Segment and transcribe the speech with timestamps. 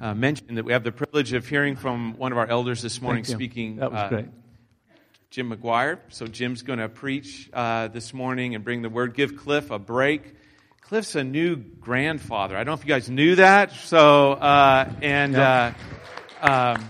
[0.00, 3.02] uh, mention that we have the privilege of hearing from one of our elders this
[3.02, 3.46] morning Thank you.
[3.46, 3.76] speaking.
[3.76, 4.26] That was uh, great.
[5.30, 5.98] Jim McGuire.
[6.08, 9.14] So Jim's going to preach uh, this morning and bring the word.
[9.14, 10.22] Give Cliff a break.
[10.80, 12.56] Cliff's a new grandfather.
[12.56, 13.72] I don't know if you guys knew that.
[13.72, 15.72] So uh, and uh,
[16.40, 16.88] um,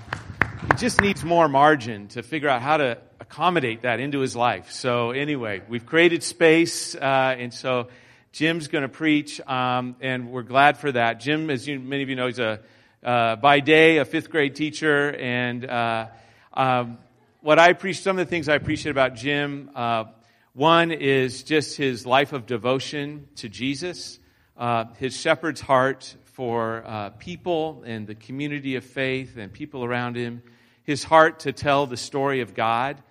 [0.68, 4.70] he just needs more margin to figure out how to accommodate that into his life.
[4.70, 7.88] So anyway, we've created space, uh, and so
[8.32, 11.20] Jim's going to preach, um, and we're glad for that.
[11.20, 12.60] Jim, as you, many of you know, he's a
[13.02, 16.08] uh, by day a fifth grade teacher, and uh,
[16.52, 16.98] um,
[17.40, 20.04] what I appreciate, some of the things I appreciate about Jim, uh,
[20.52, 24.18] one is just his life of devotion to Jesus,
[24.56, 30.16] uh, his shepherd's heart for uh, people and the community of faith and people around
[30.16, 30.42] him,
[30.82, 33.02] his heart to tell the story of God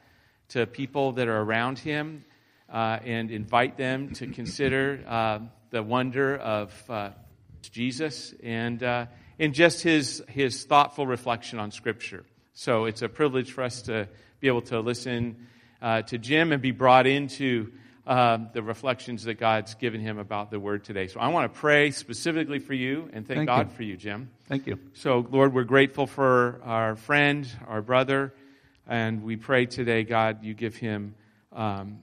[0.49, 2.25] to people that are around him
[2.71, 6.71] uh, and invite them to consider the wonder of
[7.71, 8.83] Jesus and,
[9.39, 12.25] and just his, his thoughtful reflection on Scripture.
[12.53, 14.09] So it's a privilege for us to
[14.39, 15.47] be able to listen
[15.81, 17.71] uh, to Jim and be brought into
[18.05, 21.07] uh, the reflections that God's given him about the Word today.
[21.07, 23.75] So I want to pray specifically for you and thank, Thank God you.
[23.75, 24.31] for you, Jim.
[24.47, 24.79] Thank you.
[24.93, 28.33] So, Lord, we're grateful for our friend, our brother,
[28.87, 31.13] and we pray today, God, you give him
[31.53, 31.99] um,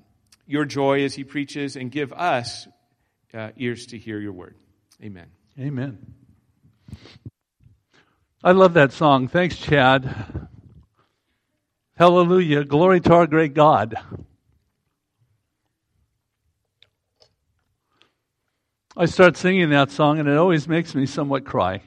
[0.47, 2.69] your joy as he preaches and give us
[3.35, 4.55] uh, ears to hear your word.
[5.03, 5.27] Amen.
[5.59, 5.99] Amen.
[8.47, 9.27] I love that song.
[9.27, 10.49] Thanks, Chad.
[11.97, 12.63] Hallelujah.
[12.63, 13.97] Glory to our great God.
[18.97, 21.81] I start singing that song, and it always makes me somewhat cry.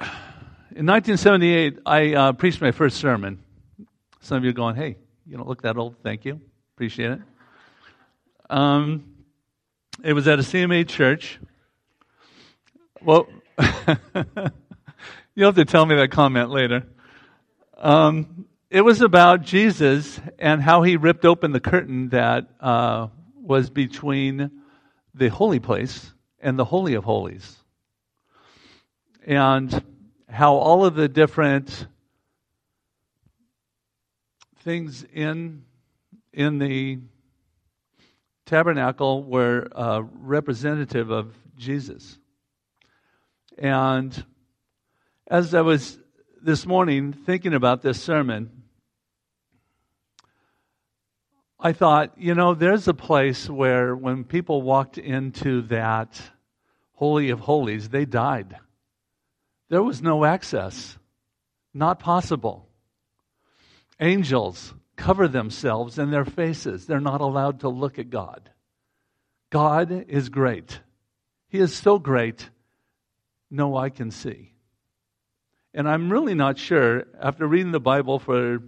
[0.00, 3.42] In 1978, I uh, preached my first sermon.
[4.22, 5.96] Some of you are going, hey, you don't look that old.
[6.02, 6.40] Thank you.
[6.76, 7.20] Appreciate it.
[8.48, 9.04] Um,
[10.02, 11.38] it was at a CMA church.
[13.00, 13.28] Well,
[15.34, 16.84] you'll have to tell me that comment later.
[17.76, 23.08] Um, it was about Jesus and how he ripped open the curtain that uh,
[23.40, 24.50] was between
[25.14, 27.56] the holy place and the Holy of Holies.
[29.24, 29.84] And
[30.28, 31.86] how all of the different
[34.64, 35.62] things in,
[36.32, 36.98] in the
[38.44, 42.18] tabernacle were uh, representative of Jesus.
[43.58, 44.24] And
[45.26, 45.98] as I was
[46.40, 48.62] this morning thinking about this sermon,
[51.58, 56.20] I thought, you know, there's a place where when people walked into that
[56.92, 58.56] Holy of Holies, they died.
[59.68, 60.96] There was no access,
[61.74, 62.68] not possible.
[63.98, 66.86] Angels cover themselves in their faces.
[66.86, 68.50] They're not allowed to look at God.
[69.50, 70.80] God is great.
[71.48, 72.50] He is so great,
[73.50, 74.52] no I can see.
[75.74, 78.58] And I'm really not sure, after reading the Bible for,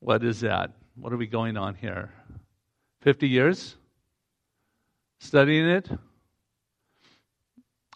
[0.00, 0.72] what is that?
[0.94, 2.12] What are we going on here?
[3.02, 3.76] 50 years?
[5.18, 5.88] Studying it?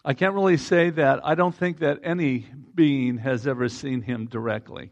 [0.03, 4.27] I can't really say that I don't think that any being has ever seen him
[4.27, 4.91] directly.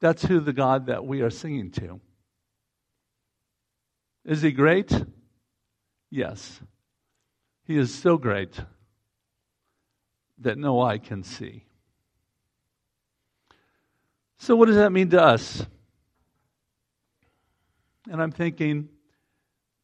[0.00, 2.00] That's who the God that we are singing to.
[4.24, 4.92] Is he great?
[6.10, 6.60] Yes.
[7.68, 8.58] He is so great
[10.38, 11.66] that no eye can see.
[14.38, 15.66] So, what does that mean to us?
[18.10, 18.88] And I'm thinking,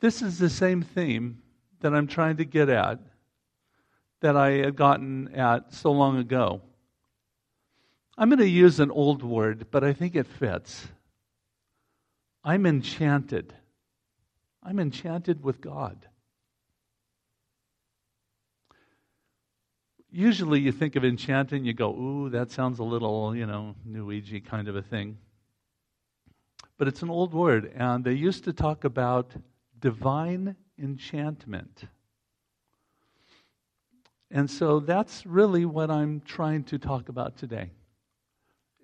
[0.01, 1.43] this is the same theme
[1.81, 3.01] that I'm trying to get at
[4.23, 6.63] that I had gotten at so long ago.
[8.17, 10.89] I'm going to use an old word, but I think it fits.
[12.43, 13.53] I'm enchanted.
[14.63, 16.09] I'm enchanted with God.
[20.17, 24.07] Usually you think of enchanting, you go, ooh, that sounds a little, you know, New
[24.11, 25.19] Agey kind of a thing.
[26.79, 29.33] But it's an old word, and they used to talk about
[29.81, 31.87] divine enchantment.
[34.31, 37.73] And so that's really what I'm trying to talk about today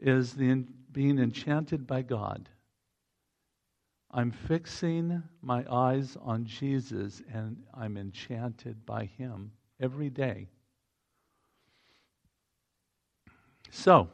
[0.00, 2.48] is the being enchanted by God.
[4.10, 10.48] I'm fixing my eyes on Jesus and I'm enchanted by him every day.
[13.70, 14.08] So,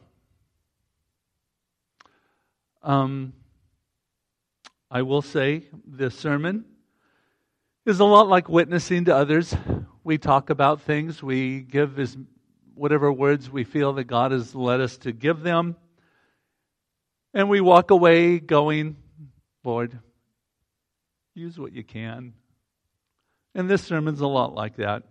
[2.83, 3.33] um,
[4.89, 6.63] I will say this sermon
[7.85, 9.55] is a lot like witnessing to others.
[10.03, 12.15] We talk about things, we give as
[12.75, 15.75] whatever words we feel that God has led us to give them,
[17.33, 18.95] and we walk away going,
[19.63, 19.97] Lord,
[21.33, 22.33] use what you can.
[23.55, 25.03] And this sermon's a lot like that.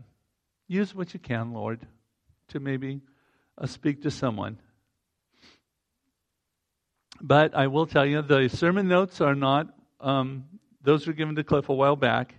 [0.68, 1.84] Use what you can, Lord,
[2.48, 3.00] to maybe
[3.58, 4.58] uh, speak to someone.
[7.20, 9.68] But I will tell you, the sermon notes are not,
[10.00, 10.44] um,
[10.82, 12.34] those were given to Cliff a while back.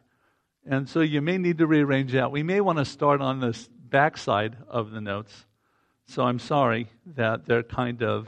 [0.65, 2.31] And so you may need to rearrange that.
[2.31, 3.57] We may want to start on the
[3.89, 5.45] backside of the notes.
[6.07, 8.27] So I'm sorry that they're kind of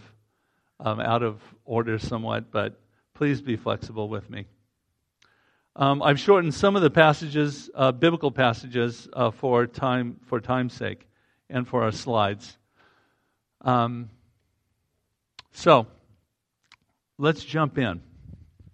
[0.79, 2.79] um, out of order somewhat, but
[3.13, 4.45] please be flexible with me.
[5.75, 10.73] Um, I've shortened some of the passages, uh, biblical passages, uh, for time for time's
[10.73, 11.07] sake,
[11.49, 12.57] and for our slides.
[13.61, 14.09] Um,
[15.51, 15.87] so
[17.17, 18.01] let's jump in.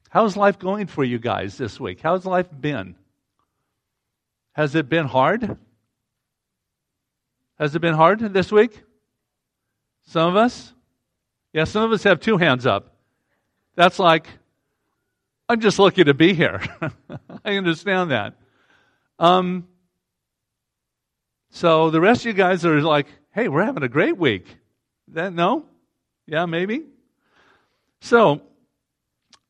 [0.10, 2.00] How's life going for you guys this week?
[2.02, 2.96] How's life been?
[4.54, 5.58] Has it been hard?
[7.60, 8.82] Has it been hard this week?
[10.08, 10.74] Some of us?
[11.52, 12.96] Yeah, some of us have two hands up.
[13.76, 14.28] That's like,
[15.50, 16.62] I'm just lucky to be here.
[17.46, 18.36] I understand that.
[19.20, 19.68] Um,
[21.50, 24.46] so the rest of you guys are like, hey, we're having a great week.
[25.10, 25.66] That no?
[26.28, 26.84] Yeah, maybe.
[28.02, 28.42] So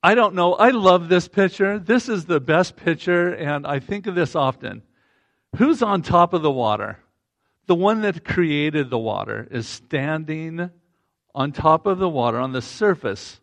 [0.03, 0.53] I don't know.
[0.53, 1.79] I love this picture.
[1.79, 4.83] This is the best picture, and I think of this often.
[5.57, 6.99] Who's on top of the water?
[7.65, 10.69] The one that created the water is standing
[11.33, 13.41] on top of the water, on the surface,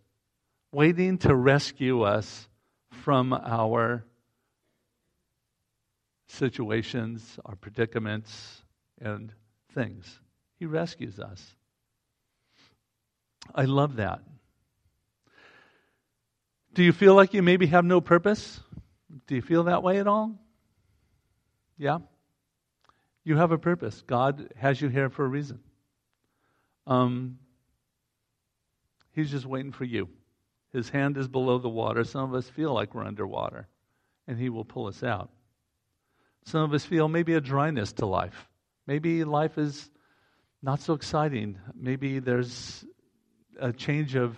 [0.70, 2.48] waiting to rescue us
[2.90, 4.04] from our
[6.28, 8.62] situations, our predicaments,
[9.00, 9.32] and
[9.74, 10.20] things.
[10.58, 11.56] He rescues us.
[13.54, 14.20] I love that.
[16.74, 18.60] Do you feel like you maybe have no purpose?
[19.26, 20.38] Do you feel that way at all?
[21.76, 21.98] Yeah?
[23.24, 24.02] You have a purpose.
[24.06, 25.60] God has you here for a reason.
[26.86, 27.38] Um,
[29.12, 30.08] he's just waiting for you.
[30.72, 32.04] His hand is below the water.
[32.04, 33.68] Some of us feel like we're underwater,
[34.26, 35.30] and He will pull us out.
[36.46, 38.48] Some of us feel maybe a dryness to life.
[38.86, 39.90] Maybe life is
[40.62, 41.58] not so exciting.
[41.74, 42.84] Maybe there's
[43.58, 44.36] a change of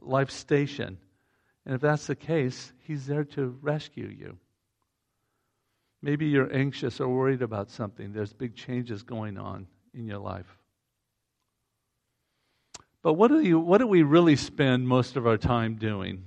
[0.00, 0.98] life station.
[1.64, 4.38] And if that's the case, He's there to rescue you.
[6.00, 8.12] Maybe you're anxious or worried about something.
[8.12, 10.58] There's big changes going on in your life.
[13.02, 16.24] But what do, you, what do we really spend most of our time doing?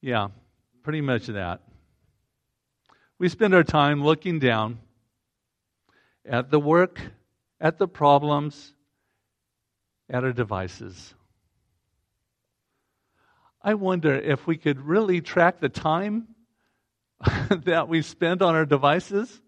[0.00, 0.28] Yeah,
[0.82, 1.62] pretty much that.
[3.18, 4.78] We spend our time looking down
[6.26, 7.00] at the work,
[7.60, 8.73] at the problems,
[10.10, 11.14] at our devices.
[13.62, 16.28] I wonder if we could really track the time
[17.50, 19.40] that we spend on our devices,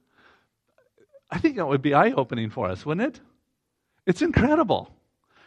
[1.31, 3.21] I think that would be eye opening for us, wouldn't it?
[4.07, 4.91] It's incredible.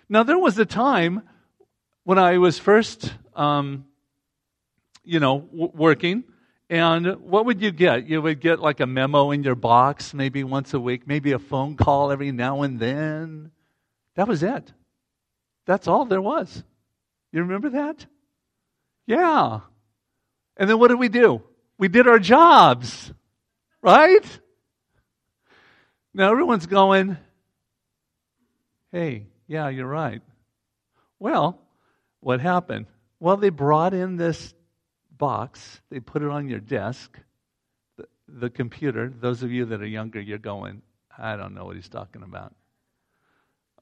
[0.10, 1.24] Now, there was a time
[2.04, 3.86] when I was first, um,
[5.04, 6.24] you know, w- working,
[6.70, 8.08] and what would you get?
[8.08, 11.40] You would get like a memo in your box maybe once a week, maybe a
[11.40, 13.52] phone call every now and then.
[14.16, 14.74] That was it.
[15.70, 16.64] That's all there was.
[17.32, 18.04] You remember that?
[19.06, 19.60] Yeah.
[20.58, 21.44] And then what did we do?
[21.78, 23.14] We did our jobs,
[23.80, 24.40] right?
[26.12, 27.18] Now everyone's going,
[28.92, 30.24] hey, yeah, you're right.
[31.20, 31.62] Well,
[32.20, 32.88] what happened?
[33.20, 34.56] Well, they brought in this
[35.12, 37.16] box, they put it on your desk,
[37.96, 39.14] the, the computer.
[39.22, 40.82] Those of you that are younger, you're going,
[41.16, 42.56] I don't know what he's talking about.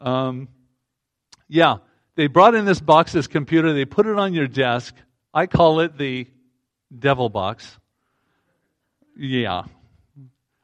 [0.01, 0.49] Um,
[1.47, 1.77] yeah,
[2.15, 4.95] they brought in this box, this computer, they put it on your desk.
[5.33, 6.27] I call it the
[6.97, 7.77] devil box.
[9.15, 9.63] Yeah.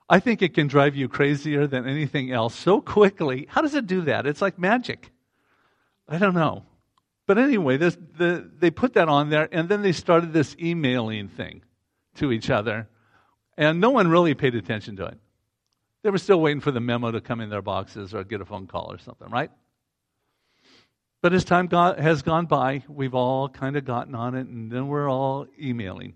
[0.09, 3.47] I think it can drive you crazier than anything else so quickly.
[3.49, 4.25] How does it do that?
[4.25, 5.11] It's like magic.
[6.07, 6.63] I don't know.
[7.25, 11.29] But anyway, this, the, they put that on there, and then they started this emailing
[11.29, 11.61] thing
[12.15, 12.89] to each other,
[13.57, 15.17] and no one really paid attention to it.
[16.03, 18.45] They were still waiting for the memo to come in their boxes or get a
[18.45, 19.51] phone call or something, right?
[21.23, 24.69] But as time got, has gone by, we've all kind of gotten on it, and
[24.69, 26.15] then we're all emailing.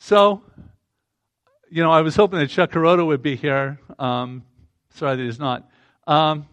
[0.00, 0.42] So
[1.70, 3.78] you know, I was hoping that Chuck Kuroda would be here.
[3.96, 4.42] Um,
[4.94, 5.70] sorry that he's not.
[6.08, 6.48] Um,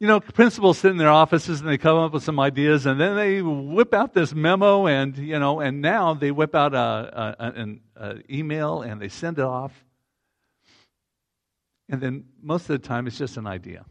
[0.00, 3.00] you know, principals sit in their offices and they come up with some ideas, and
[3.00, 7.36] then they whip out this memo, and you know, and now they whip out a,
[7.38, 9.72] a, an a email and they send it off,
[11.88, 13.84] and then most of the time it's just an idea.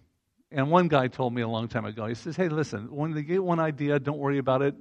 [0.51, 3.21] And one guy told me a long time ago, he says, "Hey, listen, when they
[3.21, 4.75] get one idea, don't worry about it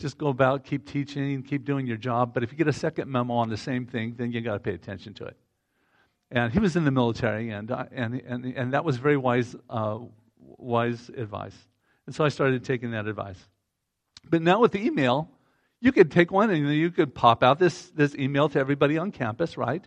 [0.00, 2.32] just go about, keep teaching, keep doing your job.
[2.32, 4.60] But if you get a second memo on the same thing, then you got to
[4.60, 5.36] pay attention to it.
[6.30, 9.98] And he was in the military, and, and, and, and that was very wise, uh,
[10.38, 11.56] wise advice.
[12.06, 13.38] And so I started taking that advice.
[14.28, 15.30] But now with the email,
[15.80, 19.12] You could take one and you could pop out this, this email to everybody on
[19.12, 19.86] campus, right?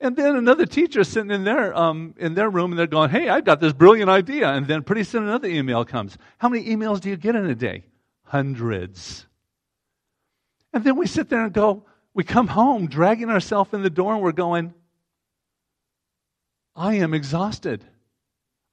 [0.00, 3.28] And then another teacher sitting in their, um, in their room and they're going, hey,
[3.28, 4.48] I've got this brilliant idea.
[4.48, 6.16] And then pretty soon another email comes.
[6.38, 7.84] How many emails do you get in a day?
[8.22, 9.26] Hundreds.
[10.72, 14.14] And then we sit there and go, we come home dragging ourselves in the door
[14.14, 14.72] and we're going,
[16.76, 17.84] I am exhausted.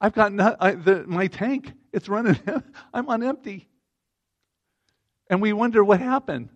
[0.00, 2.38] I've got I, the, my tank, it's running,
[2.94, 3.68] I'm on empty.
[5.28, 6.50] And we wonder what happened.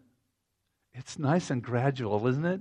[0.93, 2.61] It's nice and gradual, isn't it?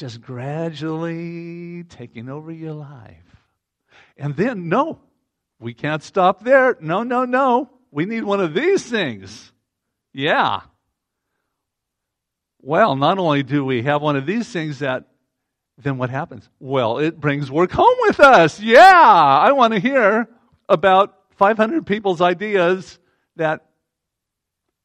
[0.00, 3.36] Just gradually taking over your life.
[4.16, 4.98] And then, no,
[5.58, 6.78] we can't stop there.
[6.80, 7.68] No, no, no.
[7.90, 9.52] We need one of these things.
[10.14, 10.62] Yeah.
[12.62, 15.04] Well, not only do we have one of these things that,
[15.76, 16.48] then what happens?
[16.60, 18.58] Well, it brings work home with us.
[18.58, 18.80] Yeah.
[18.82, 20.30] I want to hear
[20.66, 22.98] about 500 people's ideas
[23.36, 23.66] that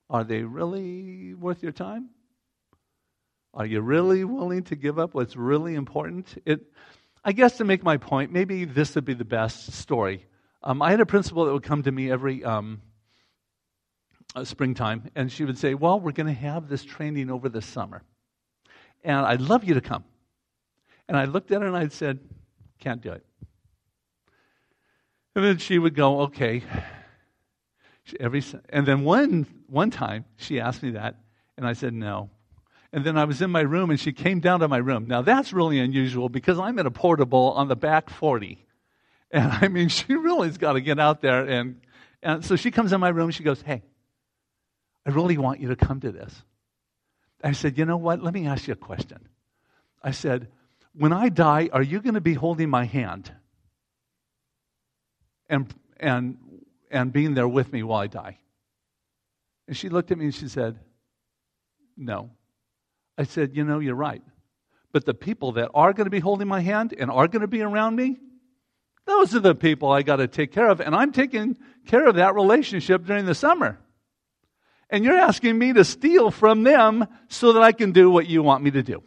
[0.09, 2.09] are they really worth your time?
[3.55, 6.41] Are you really willing to give up what's really important?
[6.45, 6.61] It,
[7.23, 10.25] I guess to make my point, maybe this would be the best story.
[10.61, 12.81] Um, I had a principal that would come to me every um,
[14.35, 17.61] uh, springtime, and she would say, Well, we're going to have this training over the
[17.61, 18.03] summer,
[19.05, 20.03] and I'd love you to come.
[21.07, 22.19] And I looked at her and I said,
[22.79, 23.25] Can't do it.
[25.33, 26.61] And then she would go, Okay,
[28.19, 31.15] every and then one one time she asked me that
[31.57, 32.29] and I said no.
[32.95, 35.05] And then I was in my room and she came down to my room.
[35.05, 38.65] Now that's really unusual because I'm in a portable on the back 40.
[39.31, 41.81] And I mean she really's got to get out there and
[42.23, 43.83] and so she comes in my room she goes, "Hey,
[45.05, 46.41] I really want you to come to this."
[47.43, 48.23] I said, "You know what?
[48.23, 49.27] Let me ask you a question."
[50.01, 50.47] I said,
[50.93, 53.29] "When I die, are you going to be holding my hand?"
[55.49, 56.37] And and
[56.89, 58.39] and being there with me while I die?
[59.67, 60.79] And she looked at me and she said,
[61.97, 62.31] No.
[63.17, 64.23] I said, You know, you're right.
[64.91, 67.47] But the people that are going to be holding my hand and are going to
[67.47, 68.17] be around me,
[69.05, 70.79] those are the people I got to take care of.
[70.79, 73.79] And I'm taking care of that relationship during the summer.
[74.89, 78.41] And you're asking me to steal from them so that I can do what you
[78.41, 79.03] want me to do.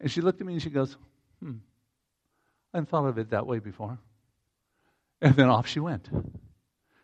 [0.00, 0.96] And she looked at me and she goes,
[1.40, 1.58] Hmm,
[2.72, 3.98] I hadn't thought of it that way before.
[5.20, 6.08] And then off she went.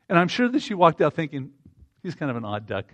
[0.08, 1.50] And I'm sure that she walked out thinking,
[2.02, 2.86] he's kind of an odd duck.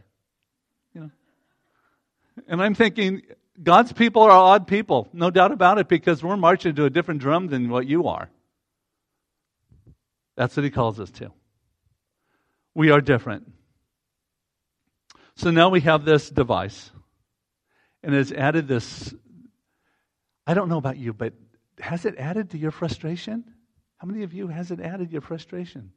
[2.49, 3.23] And I'm thinking,
[3.63, 7.21] God's people are odd people, no doubt about it, because we're marching to a different
[7.21, 8.31] drum than what you are.
[10.37, 11.31] That's what he calls us to.
[12.75, 13.53] We are different.
[15.37, 16.91] So now we have this device,
[18.03, 19.15] and it's added this.
[20.47, 21.35] I don't know about you, but
[21.81, 23.45] has it added to your frustration?
[23.99, 25.93] How many of you has it added your frustration?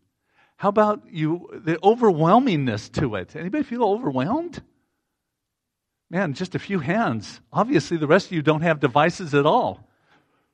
[0.58, 3.36] How about you the overwhelmingness to it?
[3.36, 4.62] Anybody feel overwhelmed?
[6.16, 7.42] Man, just a few hands.
[7.52, 9.86] Obviously the rest of you don't have devices at all.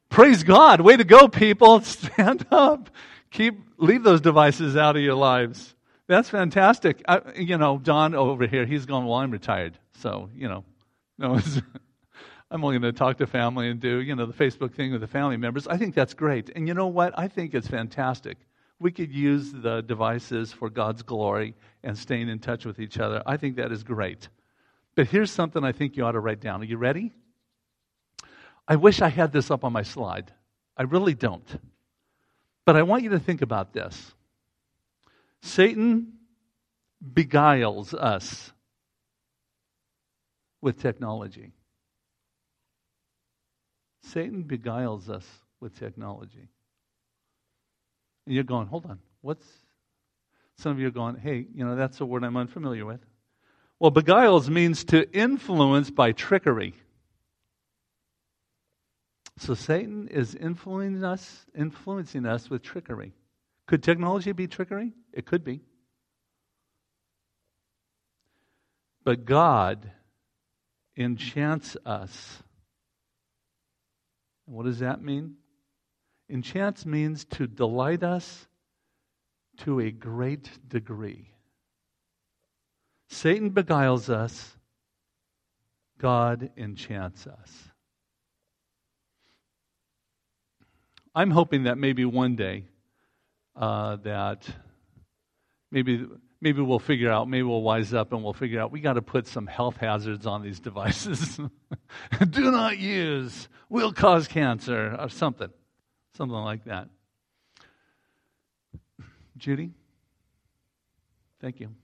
[0.10, 0.82] Praise God.
[0.82, 1.82] Way to go, people.
[1.82, 2.90] Stand up.
[3.30, 5.76] Keep leave those devices out of your lives.
[6.08, 7.04] That's fantastic.
[7.08, 9.78] I, you know, Don over here, he's going, well, I'm retired.
[10.00, 10.64] So, you know,
[11.20, 11.40] no,
[12.50, 15.02] I'm only going to talk to family and do, you know, the Facebook thing with
[15.02, 15.68] the family members.
[15.68, 16.50] I think that's great.
[16.56, 17.14] And you know what?
[17.20, 18.40] I think it's fantastic.
[18.80, 21.54] We could use the devices for God's glory
[21.84, 23.22] and staying in touch with each other.
[23.28, 24.28] I think that is great.
[24.96, 26.62] But here's something I think you ought to write down.
[26.62, 27.14] Are you ready?
[28.68, 30.32] I wish I had this up on my slide.
[30.78, 31.48] I really don't.
[32.66, 34.14] But I want you to think about this.
[35.42, 36.14] Satan
[37.14, 38.52] beguiles us
[40.62, 41.54] with technology.
[44.04, 45.26] Satan beguiles us
[45.60, 46.50] with technology.
[48.26, 49.46] And you're going, hold on, what's.
[50.58, 53.02] Some of you are going, hey, you know, that's a word I'm unfamiliar with.
[53.82, 56.76] Well, beguiles means to influence by trickery.
[59.40, 63.12] So Satan is influencing us, influencing us with trickery.
[63.66, 64.94] Could technology be trickery?
[65.12, 65.62] It could be.
[69.04, 69.92] But God
[70.96, 72.44] enchants us
[74.46, 75.38] what does that mean?
[76.30, 78.48] Enchants means to delight us
[79.60, 81.31] to a great degree.
[83.12, 84.56] Satan beguiles us,
[86.00, 87.52] God enchants us.
[91.14, 92.64] I'm hoping that maybe one day
[93.56, 94.48] uh, that
[95.72, 96.08] maybe
[96.40, 99.02] maybe we'll figure out, maybe we'll wise up and we'll figure out we got to
[99.02, 101.38] put some health hazards on these devices.
[102.30, 105.50] Do not use, will cause cancer, or something.
[106.16, 106.88] Something like that.
[109.38, 109.72] Judy,
[111.42, 111.76] thank you.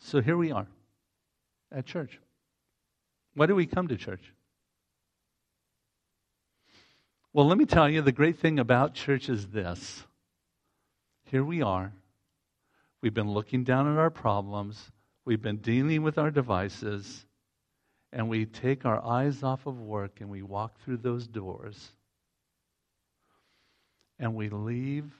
[0.00, 0.66] So here we are.
[1.72, 2.18] at church?
[3.34, 4.32] Why do we come to church?
[7.32, 10.04] Well, let me tell you the great thing about church is this.
[11.30, 11.92] Here we are.
[13.00, 14.90] We've been looking down at our problems,
[15.24, 17.26] we've been dealing with our devices,
[18.12, 21.92] and we take our eyes off of work and we walk through those doors
[24.18, 25.12] and we leave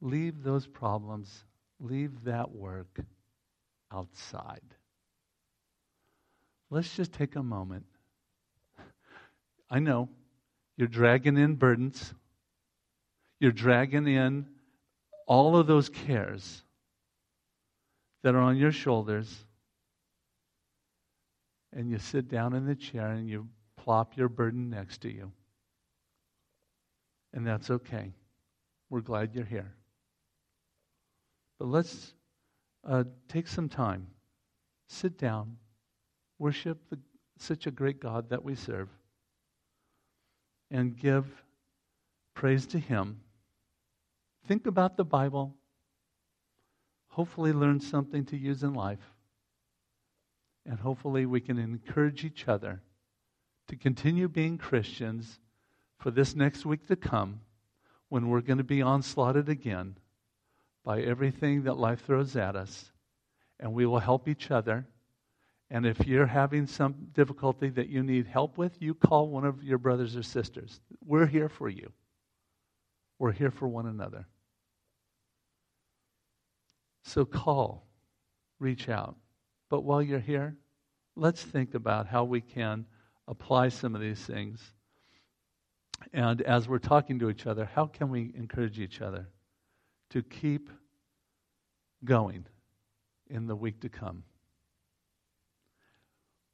[0.00, 1.44] leave those problems
[1.80, 3.00] leave that work
[3.92, 4.62] outside
[6.70, 7.84] let's just take a moment
[9.70, 10.08] i know
[10.76, 12.14] you're dragging in burdens
[13.40, 14.46] you're dragging in
[15.26, 16.62] all of those cares
[18.22, 19.44] that are on your shoulders
[21.72, 25.30] and you sit down in the chair and you plop your burden next to you.
[27.32, 28.12] And that's okay.
[28.90, 29.72] We're glad you're here.
[31.58, 32.14] But let's
[32.88, 34.06] uh, take some time,
[34.88, 35.56] sit down,
[36.38, 36.98] worship the,
[37.36, 38.88] such a great God that we serve,
[40.70, 41.26] and give
[42.34, 43.20] praise to Him.
[44.46, 45.54] Think about the Bible.
[47.08, 49.14] Hopefully, learn something to use in life.
[50.64, 52.82] And hopefully we can encourage each other
[53.68, 55.40] to continue being Christians
[55.98, 57.40] for this next week to come
[58.08, 59.96] when we're going to be onslaughted again
[60.88, 62.90] by everything that life throws at us.
[63.60, 64.86] And we will help each other.
[65.70, 69.62] And if you're having some difficulty that you need help with, you call one of
[69.62, 70.80] your brothers or sisters.
[71.04, 71.92] We're here for you.
[73.18, 74.28] We're here for one another.
[77.04, 77.86] So call,
[78.58, 79.14] reach out.
[79.68, 80.56] But while you're here,
[81.16, 82.86] let's think about how we can
[83.26, 84.62] apply some of these things.
[86.14, 89.28] And as we're talking to each other, how can we encourage each other
[90.10, 90.70] to keep
[92.04, 92.46] going
[93.28, 94.24] in the week to come?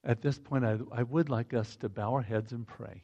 [0.03, 3.03] At this point, I, I would like us to bow our heads and pray.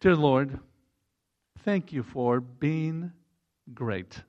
[0.00, 0.58] Dear Lord,
[1.64, 3.12] thank you for being
[3.72, 4.20] great.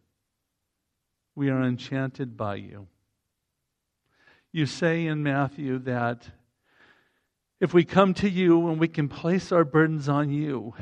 [1.36, 2.88] We are enchanted by you
[4.54, 6.30] you say in Matthew that
[7.60, 10.76] if we come to you and we can place our burdens on you,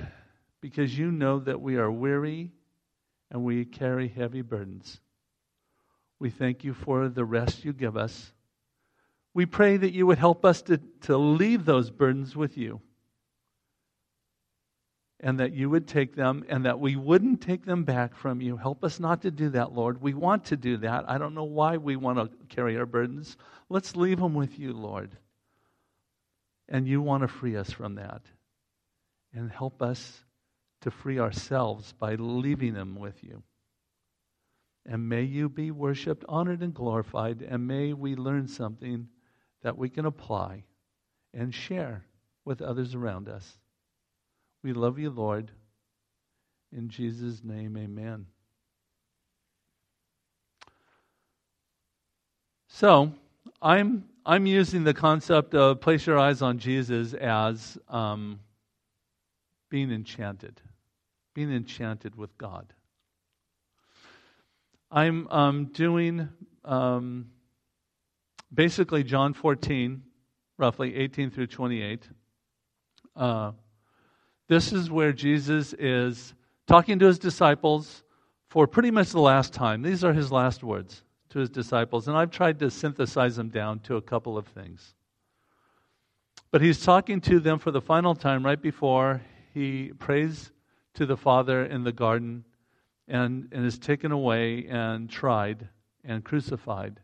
[0.59, 2.51] because you know that we are weary
[3.31, 4.99] and we carry heavy burdens.
[6.19, 8.31] We thank you for the rest you give us.
[9.33, 12.81] We pray that you would help us to, to leave those burdens with you
[15.21, 18.57] and that you would take them and that we wouldn't take them back from you.
[18.57, 20.01] Help us not to do that, Lord.
[20.01, 21.05] We want to do that.
[21.07, 23.37] I don't know why we want to carry our burdens.
[23.69, 25.15] Let's leave them with you, Lord.
[26.67, 28.21] And you want to free us from that.
[29.33, 30.21] And help us
[30.81, 33.43] to free ourselves by leaving them with you.
[34.85, 37.41] And may you be worshiped, honored, and glorified.
[37.41, 39.07] And may we learn something
[39.61, 40.63] that we can apply
[41.33, 42.03] and share
[42.45, 43.57] with others around us.
[44.63, 45.51] We love you, Lord.
[46.75, 48.25] In Jesus' name, amen.
[52.67, 53.13] So,
[53.61, 58.39] I'm, I'm using the concept of place your eyes on Jesus as um,
[59.69, 60.61] being enchanted,
[61.33, 62.73] being enchanted with God.
[64.91, 66.27] I'm um, doing
[66.65, 67.29] um,
[68.53, 70.03] basically John 14,
[70.57, 72.09] roughly 18 through 28.
[73.15, 73.51] Uh,
[74.47, 76.33] this is where Jesus is
[76.67, 78.03] talking to his disciples
[78.49, 79.81] for pretty much the last time.
[79.81, 83.79] These are his last words to his disciples, and I've tried to synthesize them down
[83.79, 84.93] to a couple of things.
[86.51, 89.21] But he's talking to them for the final time right before
[89.53, 90.51] he prays
[90.95, 92.45] to the Father in the garden
[93.07, 95.67] and, and is taken away and tried
[96.03, 96.99] and crucified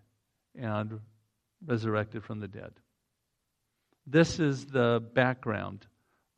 [0.56, 1.00] and
[1.66, 2.72] resurrected from the dead.
[4.06, 5.86] This is the background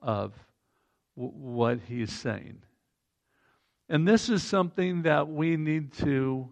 [0.02, 0.34] of
[1.16, 2.62] what he's saying.
[3.90, 6.50] And this is something that we need to,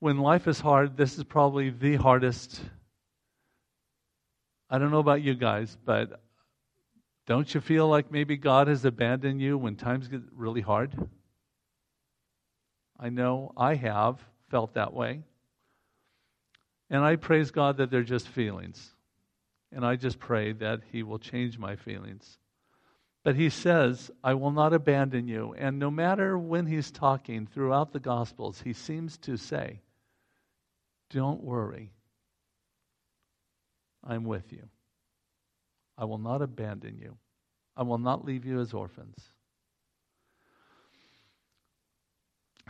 [0.00, 2.60] when life is hard, this is probably the hardest.
[4.68, 6.20] I don't know about you guys, but
[7.26, 10.96] don't you feel like maybe God has abandoned you when times get really hard?
[12.98, 14.18] I know I have
[14.50, 15.22] felt that way.
[16.90, 18.94] And I praise God that they're just feelings.
[19.72, 22.38] And I just pray that He will change my feelings.
[23.22, 25.54] But he says, I will not abandon you.
[25.58, 29.80] And no matter when he's talking throughout the Gospels, he seems to say,
[31.10, 31.92] Don't worry.
[34.02, 34.68] I'm with you.
[36.00, 37.18] I will not abandon you.
[37.76, 39.16] I will not leave you as orphans.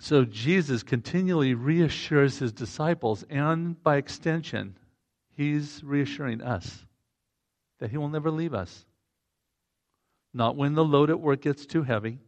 [0.00, 4.76] So Jesus continually reassures his disciples, and by extension,
[5.36, 6.84] he's reassuring us
[7.78, 8.84] that he will never leave us.
[10.34, 12.18] Not when the load at work gets too heavy,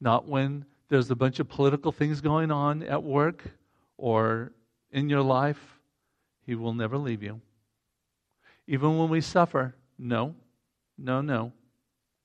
[0.00, 3.42] not when there's a bunch of political things going on at work
[3.96, 4.52] or
[4.92, 5.80] in your life.
[6.46, 7.40] He will never leave you.
[8.66, 10.34] Even when we suffer, no,
[10.98, 11.52] no, no.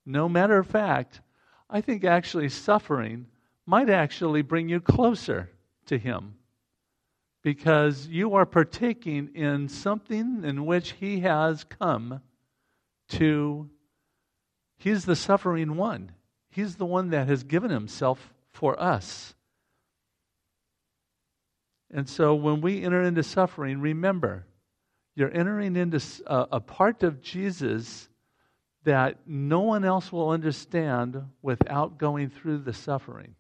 [0.06, 1.22] No matter of fact,
[1.70, 3.28] I think actually suffering
[3.66, 5.50] might actually bring you closer
[5.88, 6.36] to Him
[7.44, 12.22] because you are partaking in something in which He has come
[13.10, 13.70] to.
[14.78, 16.12] He's the suffering one,
[16.50, 19.36] He's the one that has given Himself for us.
[21.92, 24.47] And so when we enter into suffering, remember,
[25.18, 28.08] you're entering into a, a part of Jesus
[28.84, 33.34] that no one else will understand without going through the suffering.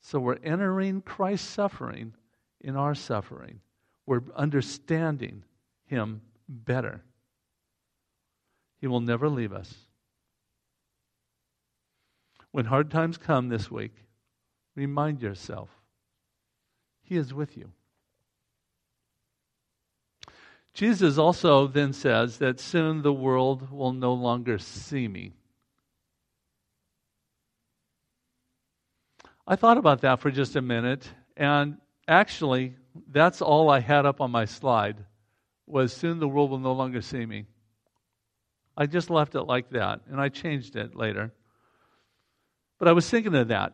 [0.00, 2.14] So we're entering Christ's suffering
[2.62, 3.60] in our suffering.
[4.06, 5.44] We're understanding
[5.88, 7.02] Him better.
[8.80, 9.74] He will never leave us.
[12.52, 13.92] When hard times come this week,
[14.74, 15.68] remind yourself
[17.02, 17.72] He is with you.
[20.76, 25.32] Jesus also then says that soon the world will no longer see me.
[29.46, 32.76] I thought about that for just a minute, and actually,
[33.10, 34.98] that's all I had up on my slide
[35.66, 37.46] was soon the world will no longer see me.
[38.76, 41.32] I just left it like that, and I changed it later.
[42.78, 43.72] But I was thinking of that.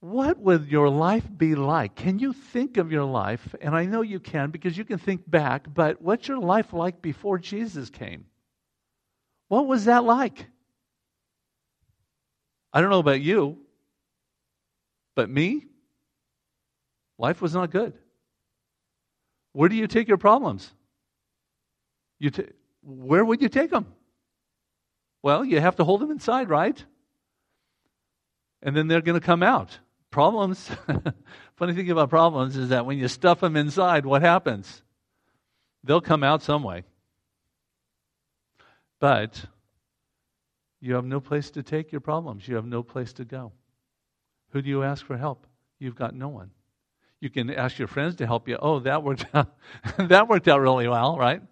[0.00, 1.94] What would your life be like?
[1.94, 3.54] Can you think of your life?
[3.60, 7.00] And I know you can because you can think back, but what's your life like
[7.02, 8.26] before Jesus came?
[9.48, 10.46] What was that like?
[12.72, 13.58] I don't know about you,
[15.14, 15.64] but me,
[17.18, 17.94] life was not good.
[19.52, 20.70] Where do you take your problems?
[22.18, 22.50] You t-
[22.82, 23.86] where would you take them?
[25.22, 26.84] Well, you have to hold them inside, right?
[28.62, 29.78] And then they're going to come out.
[30.16, 30.70] Problems,
[31.56, 34.80] funny thing about problems is that when you stuff them inside, what happens?
[35.84, 36.84] They'll come out some way.
[38.98, 39.44] But
[40.80, 42.48] you have no place to take your problems.
[42.48, 43.52] You have no place to go.
[44.52, 45.46] Who do you ask for help?
[45.80, 46.50] You've got no one.
[47.20, 48.56] You can ask your friends to help you.
[48.58, 49.54] Oh, that worked out.
[49.98, 51.42] that worked out really well, right?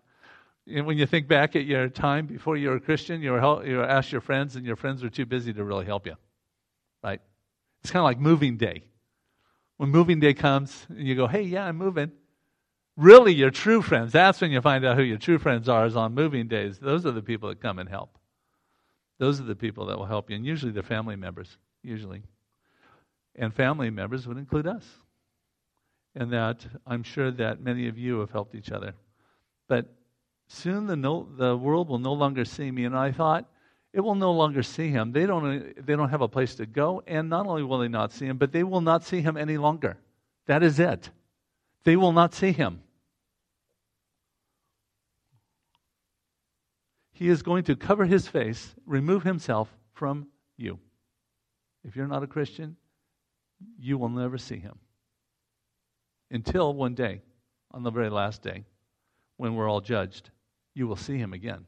[0.66, 3.66] And when you think back at your time before you were a Christian, you were
[3.66, 6.14] you asked your friends, and your friends were too busy to really help you,
[7.02, 7.20] right?
[7.84, 8.84] It's kind of like moving day.
[9.76, 12.12] When moving day comes, and you go, "Hey, yeah, I'm moving."
[12.96, 14.12] Really, your true friends.
[14.12, 15.84] That's when you find out who your true friends are.
[15.84, 16.78] Is on moving days.
[16.78, 18.18] Those are the people that come and help.
[19.18, 21.58] Those are the people that will help you, and usually they're family members.
[21.82, 22.22] Usually,
[23.36, 24.84] and family members would include us.
[26.14, 28.94] And that I'm sure that many of you have helped each other.
[29.68, 29.92] But
[30.46, 32.84] soon the, no, the world will no longer see me.
[32.84, 33.50] And I thought,
[33.94, 35.12] it will no longer see him.
[35.12, 37.04] They don't, they don't have a place to go.
[37.06, 39.56] And not only will they not see him, but they will not see him any
[39.56, 39.96] longer.
[40.46, 41.10] That is it.
[41.84, 42.82] They will not see him.
[47.12, 50.26] He is going to cover his face, remove himself from
[50.56, 50.80] you.
[51.84, 52.76] If you're not a Christian,
[53.78, 54.76] you will never see him.
[56.32, 57.20] Until one day,
[57.70, 58.64] on the very last day,
[59.36, 60.30] when we're all judged,
[60.74, 61.64] you will see him again.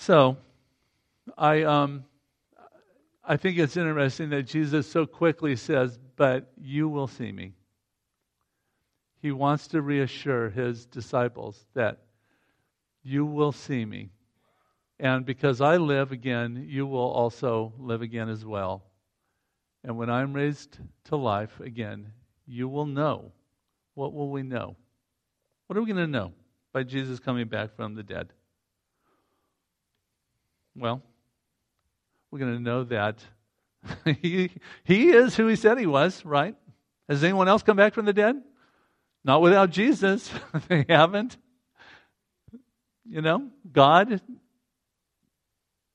[0.00, 0.38] So,
[1.36, 2.06] I, um,
[3.22, 7.52] I think it's interesting that Jesus so quickly says, But you will see me.
[9.20, 11.98] He wants to reassure his disciples that
[13.02, 14.08] you will see me.
[14.98, 18.82] And because I live again, you will also live again as well.
[19.84, 22.10] And when I'm raised to life again,
[22.46, 23.32] you will know.
[23.92, 24.76] What will we know?
[25.66, 26.32] What are we going to know
[26.72, 28.32] by Jesus coming back from the dead?
[30.80, 31.02] Well,
[32.30, 33.18] we're going to know that
[34.22, 34.50] he,
[34.82, 36.56] he is who he said he was, right?
[37.06, 38.40] Has anyone else come back from the dead?
[39.22, 40.30] Not without Jesus.
[40.68, 41.36] they haven't.
[43.06, 44.22] You know, God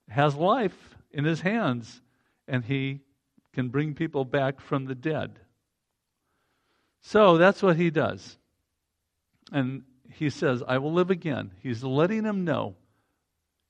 [0.08, 0.78] has life
[1.12, 2.00] in his hands,
[2.48, 3.00] and he
[3.54, 5.40] can bring people back from the dead.
[7.02, 8.38] So that's what he does.
[9.52, 11.52] And he says, I will live again.
[11.64, 12.76] He's letting them know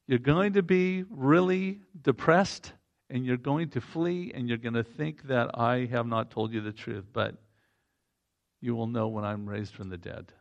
[0.08, 2.74] you're going to be really depressed
[3.10, 6.54] and you're going to flee and you're going to think that I have not told
[6.54, 7.36] you the truth, but
[8.62, 10.32] you will know when I'm raised from the dead.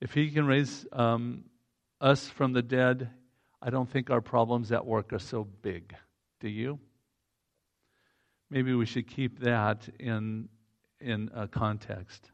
[0.00, 1.44] If he can raise um,
[2.00, 3.10] us from the dead,
[3.62, 5.94] I don't think our problems at work are so big.
[6.40, 6.78] Do you?
[8.50, 10.48] Maybe we should keep that in,
[11.00, 12.30] in a context.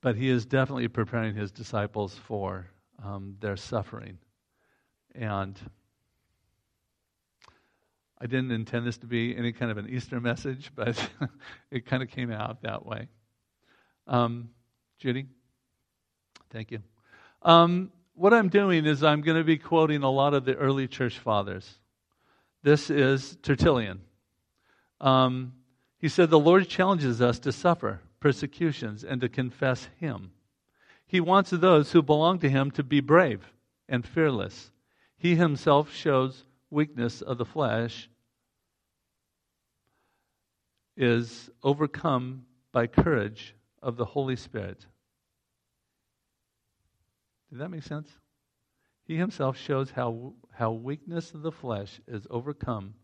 [0.00, 2.66] But he is definitely preparing his disciples for
[3.04, 4.18] um, their suffering.
[5.14, 5.58] And
[8.20, 11.10] I didn't intend this to be any kind of an Easter message, but
[11.70, 13.08] it kind of came out that way.
[14.06, 14.50] Um,
[14.98, 15.26] Judy,
[16.50, 16.78] thank you.
[17.42, 20.86] Um, what I'm doing is I'm going to be quoting a lot of the early
[20.86, 21.78] church fathers.
[22.62, 24.02] This is Tertullian.
[25.00, 25.54] Um,
[25.98, 30.30] he said, The Lord challenges us to suffer persecutions and to confess Him.
[31.06, 33.52] He wants those who belong to Him to be brave
[33.88, 34.70] and fearless.
[35.18, 38.08] He Himself shows weakness of the flesh
[40.96, 44.86] is overcome by courage of the Holy Spirit.
[47.50, 48.08] Did that make sense?
[49.04, 52.94] He himself shows how, how weakness of the flesh is overcome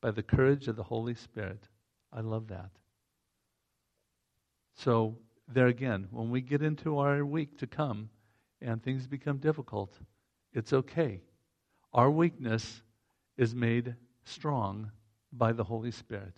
[0.00, 1.68] by the courage of the Holy Spirit.
[2.12, 2.70] I love that.
[4.82, 5.16] So,
[5.46, 8.08] there again, when we get into our week to come
[8.60, 9.96] and things become difficult,
[10.52, 11.20] it's okay.
[11.92, 12.82] Our weakness
[13.36, 14.90] is made strong
[15.32, 16.34] by the Holy Spirit.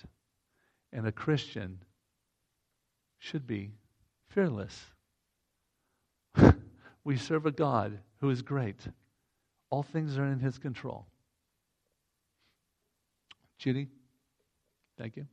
[0.93, 1.79] And a Christian
[3.19, 3.71] should be
[4.29, 4.79] fearless.
[7.05, 8.81] we serve a God who is great.
[9.71, 11.07] All things are in his control.
[13.57, 13.89] Judy,
[14.99, 15.27] thank you.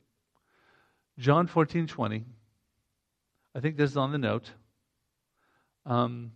[1.18, 2.24] John 14, 20.
[3.54, 4.50] I think this is on the note.
[5.84, 6.32] Um,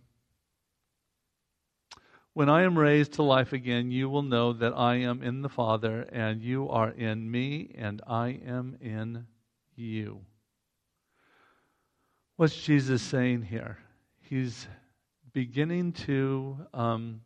[2.33, 5.49] when I am raised to life again, you will know that I am in the
[5.49, 9.25] Father, and you are in me, and I am in
[9.75, 10.21] you.
[12.35, 13.79] What's Jesus saying here?
[14.21, 14.67] He's
[15.33, 17.21] beginning to, um,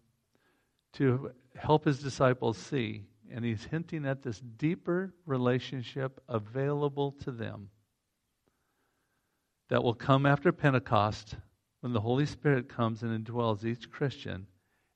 [0.94, 7.70] to help his disciples see, and he's hinting at this deeper relationship available to them
[9.72, 11.38] that will come after Pentecost
[11.80, 14.46] when the Holy Spirit comes and indwells each Christian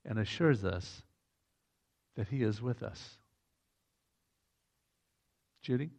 [0.04, 1.02] and assures us
[2.18, 3.18] that He is with us.
[5.62, 5.92] Judy?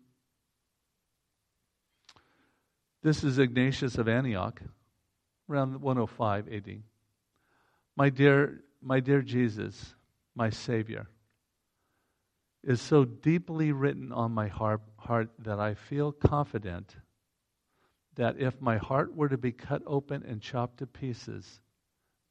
[3.03, 4.61] This is Ignatius of Antioch,
[5.49, 6.83] around 105 AD.
[7.97, 9.95] My dear, my dear Jesus,
[10.35, 11.07] my Savior,
[12.63, 16.95] is so deeply written on my heart, heart that I feel confident
[18.17, 21.61] that if my heart were to be cut open and chopped to pieces,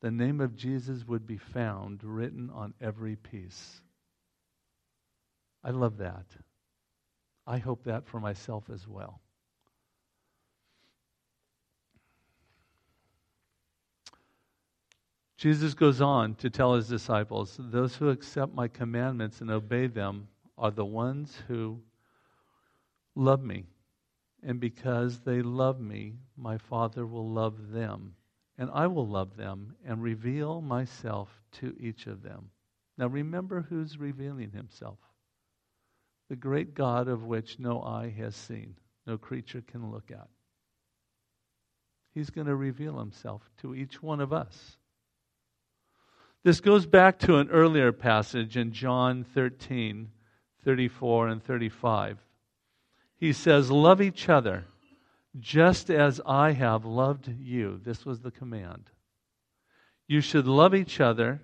[0.02, 3.82] the name of Jesus would be found written on every piece.
[5.64, 6.26] I love that.
[7.48, 9.22] I hope that for myself as well.
[15.38, 20.28] Jesus goes on to tell his disciples those who accept my commandments and obey them
[20.58, 21.82] are the ones who
[23.16, 23.66] love me.
[24.46, 28.14] And because they love me, my Father will love them
[28.58, 32.52] and I will love them and reveal myself to each of them.
[32.98, 35.00] Now remember who's revealing himself
[36.30, 40.28] the great God of which no eye has seen, no creature can look at.
[42.14, 44.78] He's going to reveal himself to each one of us.
[46.44, 50.10] This goes back to an earlier passage in John 13,
[50.64, 52.25] 34 and 35.
[53.26, 54.66] He says, Love each other
[55.40, 57.82] just as I have loved you.
[57.84, 58.92] This was the command.
[60.08, 61.42] You should love each other.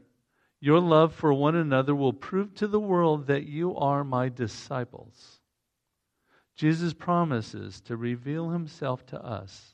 [0.60, 5.40] Your love for one another will prove to the world that you are my disciples.
[6.56, 9.74] Jesus promises to reveal himself to us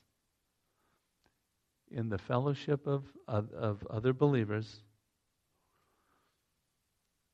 [1.90, 4.80] in the fellowship of, of, of other believers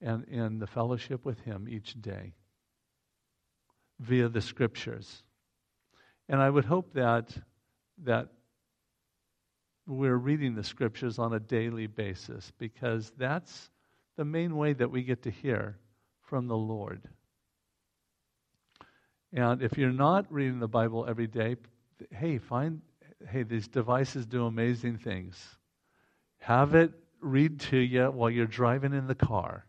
[0.00, 2.34] and in the fellowship with him each day
[4.00, 5.22] via the scriptures.
[6.28, 7.36] And I would hope that,
[8.04, 8.28] that
[9.86, 13.70] we're reading the scriptures on a daily basis because that's
[14.16, 15.78] the main way that we get to hear
[16.22, 17.02] from the Lord.
[19.32, 21.56] And if you're not reading the Bible every day,
[22.10, 22.80] hey, find,
[23.28, 25.58] hey, these devices do amazing things.
[26.38, 29.66] Have it read to you while you're driving in the car.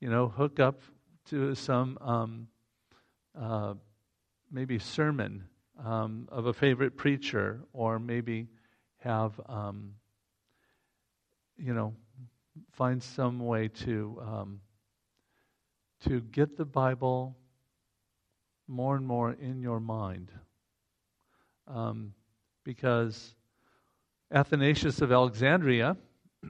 [0.00, 0.82] You know, hook up
[1.30, 2.48] to some um,
[3.40, 3.74] uh,
[4.50, 5.44] maybe sermon
[5.84, 8.46] um, of a favorite preacher, or maybe
[8.98, 9.92] have, um,
[11.58, 11.94] you know,
[12.72, 14.60] find some way to um,
[16.04, 17.36] to get the Bible
[18.68, 20.30] more and more in your mind,
[21.68, 22.12] um,
[22.64, 23.34] because
[24.32, 25.96] Athanasius of Alexandria,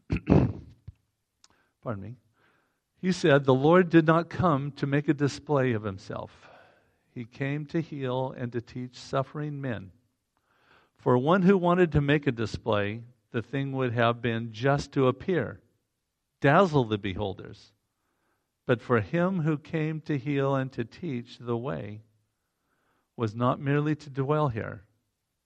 [0.26, 2.16] pardon me,
[3.00, 6.30] he said, The Lord did not come to make a display of himself.
[7.16, 9.90] He came to heal and to teach suffering men.
[10.98, 15.06] For one who wanted to make a display, the thing would have been just to
[15.06, 15.62] appear,
[16.42, 17.72] dazzle the beholders.
[18.66, 22.02] But for him who came to heal and to teach the way
[23.16, 24.82] was not merely to dwell here,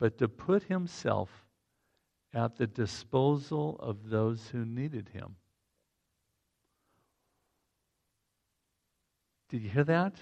[0.00, 1.46] but to put himself
[2.34, 5.36] at the disposal of those who needed him.
[9.50, 10.14] Did you hear that?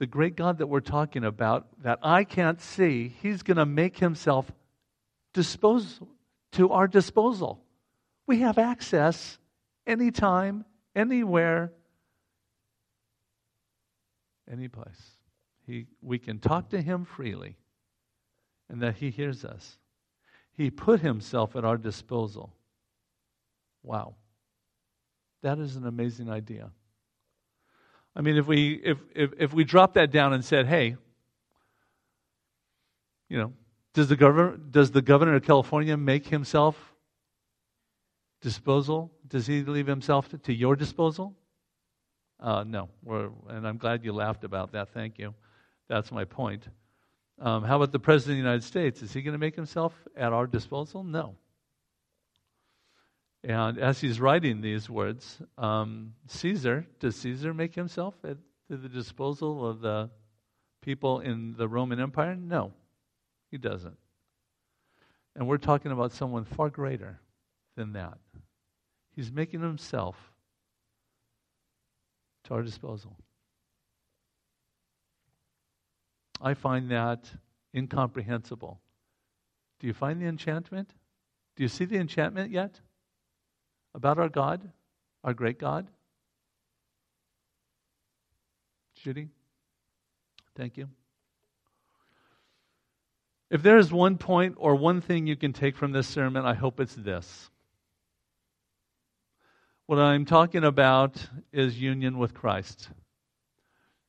[0.00, 3.98] The great God that we're talking about, that I can't see, He's going to make
[3.98, 4.50] Himself
[5.34, 6.00] dispose,
[6.52, 7.62] to our disposal.
[8.26, 9.38] We have access
[9.86, 10.64] anytime,
[10.96, 11.72] anywhere,
[14.50, 15.18] any place.
[15.66, 17.58] He, we can talk to Him freely,
[18.70, 19.76] and that He hears us.
[20.56, 22.54] He put Himself at our disposal.
[23.82, 24.14] Wow.
[25.42, 26.70] That is an amazing idea.
[28.14, 30.96] I mean, if we if, if if we drop that down and said, "Hey,
[33.28, 33.52] you know,
[33.94, 36.76] does the governor does the governor of California make himself
[38.40, 39.12] disposal?
[39.28, 41.36] Does he leave himself to, to your disposal?"
[42.40, 44.88] Uh, no, We're, and I'm glad you laughed about that.
[44.94, 45.34] Thank you.
[45.88, 46.66] That's my point.
[47.38, 49.02] Um, how about the president of the United States?
[49.02, 51.04] Is he going to make himself at our disposal?
[51.04, 51.34] No.
[53.42, 58.36] And as he's writing these words, um, Caesar, does Caesar make himself at
[58.68, 60.10] the disposal of the
[60.82, 62.36] people in the Roman Empire?
[62.36, 62.72] No,
[63.50, 63.96] he doesn't.
[65.34, 67.18] And we're talking about someone far greater
[67.76, 68.18] than that.
[69.16, 70.16] He's making himself
[72.44, 73.16] to our disposal.
[76.42, 77.30] I find that
[77.74, 78.80] incomprehensible.
[79.78, 80.92] Do you find the enchantment?
[81.56, 82.80] Do you see the enchantment yet?
[83.94, 84.60] About our God,
[85.24, 85.86] our great God?
[88.94, 89.28] Judy?
[90.56, 90.88] Thank you.
[93.50, 96.54] If there is one point or one thing you can take from this sermon, I
[96.54, 97.50] hope it's this.
[99.86, 101.16] What I'm talking about
[101.52, 102.90] is union with Christ.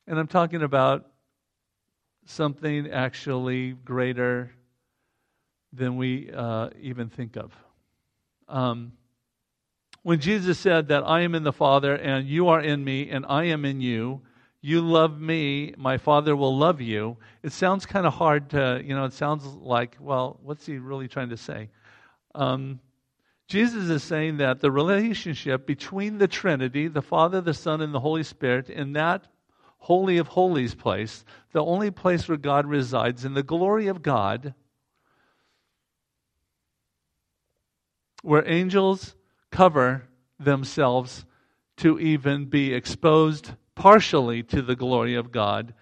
[0.06, 1.08] And I'm talking about
[2.26, 4.52] something actually greater
[5.74, 7.52] than we uh, even think of.
[8.48, 8.91] Um,
[10.04, 13.26] when Jesus said that I am in the Father and you are in me and
[13.28, 14.22] I am in you,
[14.62, 17.18] you love me, my Father will love you.
[17.44, 21.08] It sounds kind of hard to, you know, it sounds like, well, what's he really
[21.08, 21.70] trying to say?
[22.36, 22.80] Um,
[23.48, 28.00] Jesus is saying that the relationship between the Trinity, the Father, the Son, and the
[28.00, 29.28] Holy Spirit, in that
[29.80, 34.54] Holy of Holies place, the only place where God resides, in the glory of God,
[38.22, 39.16] where angels
[39.52, 40.04] cover
[40.40, 41.26] themselves
[41.78, 45.74] to even be exposed partially to the glory of God.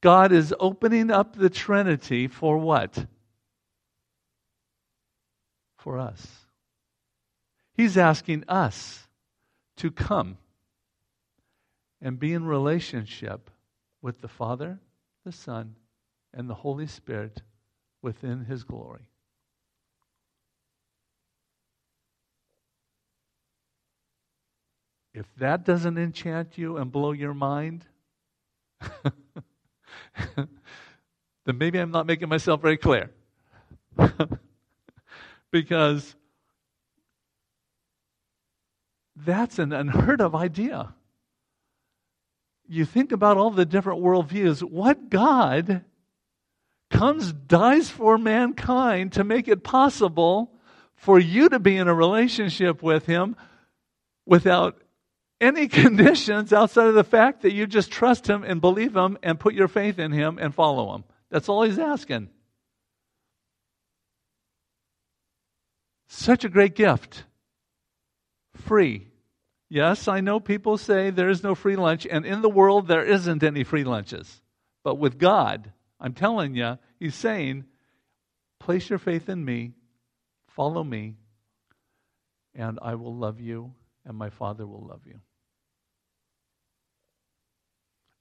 [0.00, 3.06] God is opening up the Trinity for what?
[5.78, 6.26] For us.
[7.74, 9.08] He's asking us
[9.76, 10.38] to come
[12.00, 13.50] and be in relationship
[14.02, 14.80] with the Father,
[15.24, 15.76] the Son,
[16.34, 17.42] and the Holy Spirit
[18.02, 19.11] within His glory.
[25.14, 27.84] If that doesn't enchant you and blow your mind,
[30.34, 30.48] then
[31.46, 33.10] maybe I'm not making myself very clear.
[35.50, 36.16] because
[39.14, 40.94] that's an unheard of idea.
[42.66, 44.62] You think about all the different worldviews.
[44.62, 45.84] What God
[46.90, 50.52] comes, dies for mankind to make it possible
[50.94, 53.36] for you to be in a relationship with Him
[54.24, 54.81] without
[55.42, 59.38] any conditions outside of the fact that you just trust Him and believe Him and
[59.38, 61.04] put your faith in Him and follow Him.
[61.30, 62.30] That's all He's asking.
[66.06, 67.24] Such a great gift.
[68.54, 69.08] Free.
[69.68, 73.04] Yes, I know people say there is no free lunch, and in the world there
[73.04, 74.42] isn't any free lunches.
[74.84, 77.64] But with God, I'm telling you, He's saying,
[78.60, 79.72] place your faith in me,
[80.48, 81.16] follow me,
[82.54, 83.72] and I will love you,
[84.04, 85.20] and my Father will love you.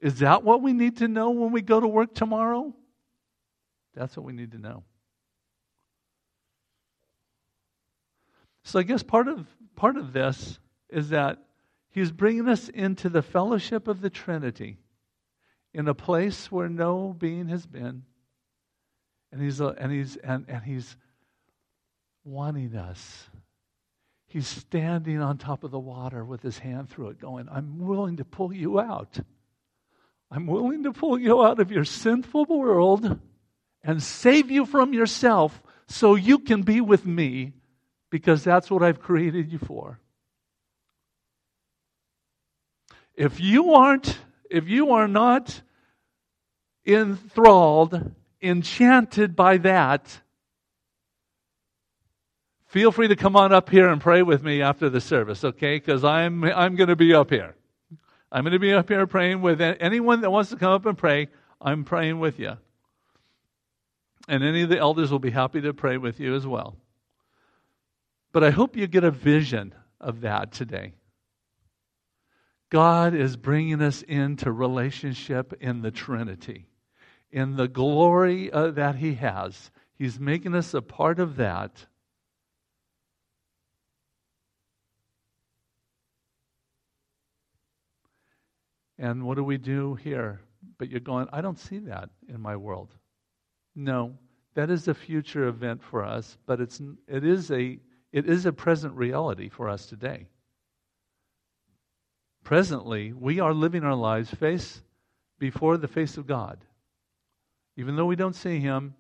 [0.02, 2.74] Is that what we need to know when we go to work tomorrow?
[3.94, 4.84] That's what we need to know.
[8.64, 11.40] So I guess part of part of this is that
[11.90, 14.78] he's bringing us into the fellowship of the Trinity
[15.74, 18.04] in a place where no being has been.
[19.32, 20.98] And he's, uh, and he's, and, and he's
[22.26, 23.30] wanting us.
[24.28, 28.18] He's standing on top of the water with his hand through it, going, I'm willing
[28.18, 29.20] to pull you out.
[30.32, 33.20] I'm willing to pull you out of your sinful world
[33.84, 37.52] and save you from yourself so you can be with me
[38.10, 40.00] because that's what I've created you for.
[43.14, 44.18] If you aren't,
[44.50, 45.62] if you are not
[46.86, 50.22] enthralled, enchanted by that,
[52.68, 55.76] feel free to come on up here and pray with me after the service, okay?
[55.76, 57.56] Because I'm, I'm going to be up here.
[58.32, 60.98] I'm going to be up here praying with anyone that wants to come up and
[60.98, 61.28] pray.
[61.60, 62.58] I'm praying with you.
[64.28, 66.78] And any of the elders will be happy to pray with you as well.
[68.32, 70.94] But I hope you get a vision of that today.
[72.70, 76.70] God is bringing us into relationship in the Trinity,
[77.32, 79.72] in the glory uh, that He has.
[79.96, 81.86] He's making us a part of that.
[89.02, 90.42] And what do we do here?
[90.78, 92.94] But you're going, I don't see that in my world.
[93.76, 94.14] No,
[94.54, 97.80] that is a future event for us, but it's, it, is a,
[98.14, 100.28] it is a present reality for us today.
[102.44, 104.84] Presently, we are living our lives face
[105.40, 106.64] before the face of God.
[107.78, 108.94] Even though we don't see Him,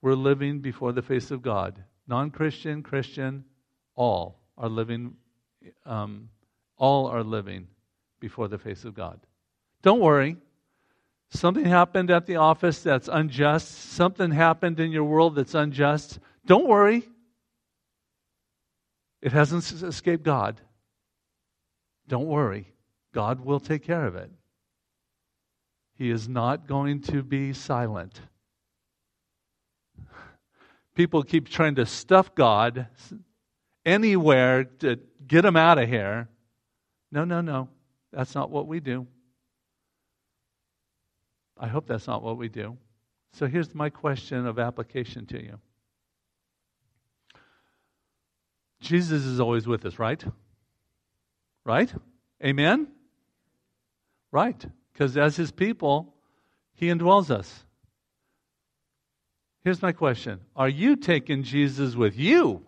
[0.00, 1.84] we're living before the face of God.
[2.06, 3.44] Non Christian, Christian,
[3.94, 5.16] all are living,
[5.84, 6.30] um,
[6.78, 7.66] all are living
[8.20, 9.20] before the face of God.
[9.82, 10.36] Don't worry.
[11.30, 13.68] Something happened at the office that's unjust.
[13.92, 16.18] Something happened in your world that's unjust.
[16.46, 17.06] Don't worry.
[19.20, 20.60] It hasn't escaped God.
[22.06, 22.72] Don't worry.
[23.12, 24.30] God will take care of it.
[25.94, 28.20] He is not going to be silent.
[30.94, 32.86] People keep trying to stuff God
[33.84, 36.28] anywhere to get him out of here.
[37.10, 37.68] No, no, no.
[38.12, 39.06] That's not what we do.
[41.58, 42.76] I hope that's not what we do.
[43.32, 45.58] So here's my question of application to you
[48.80, 50.22] Jesus is always with us, right?
[51.64, 51.92] Right?
[52.44, 52.88] Amen?
[54.30, 54.64] Right.
[54.92, 56.14] Because as his people,
[56.74, 57.64] he indwells us.
[59.64, 62.62] Here's my question Are you taking Jesus with you?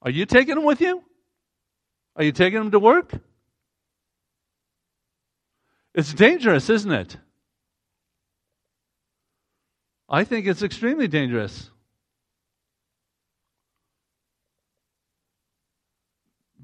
[0.00, 1.04] Are you taking him with you?
[2.16, 3.12] Are you taking them to work?
[5.94, 7.16] It's dangerous, isn't it?
[10.08, 11.70] I think it's extremely dangerous.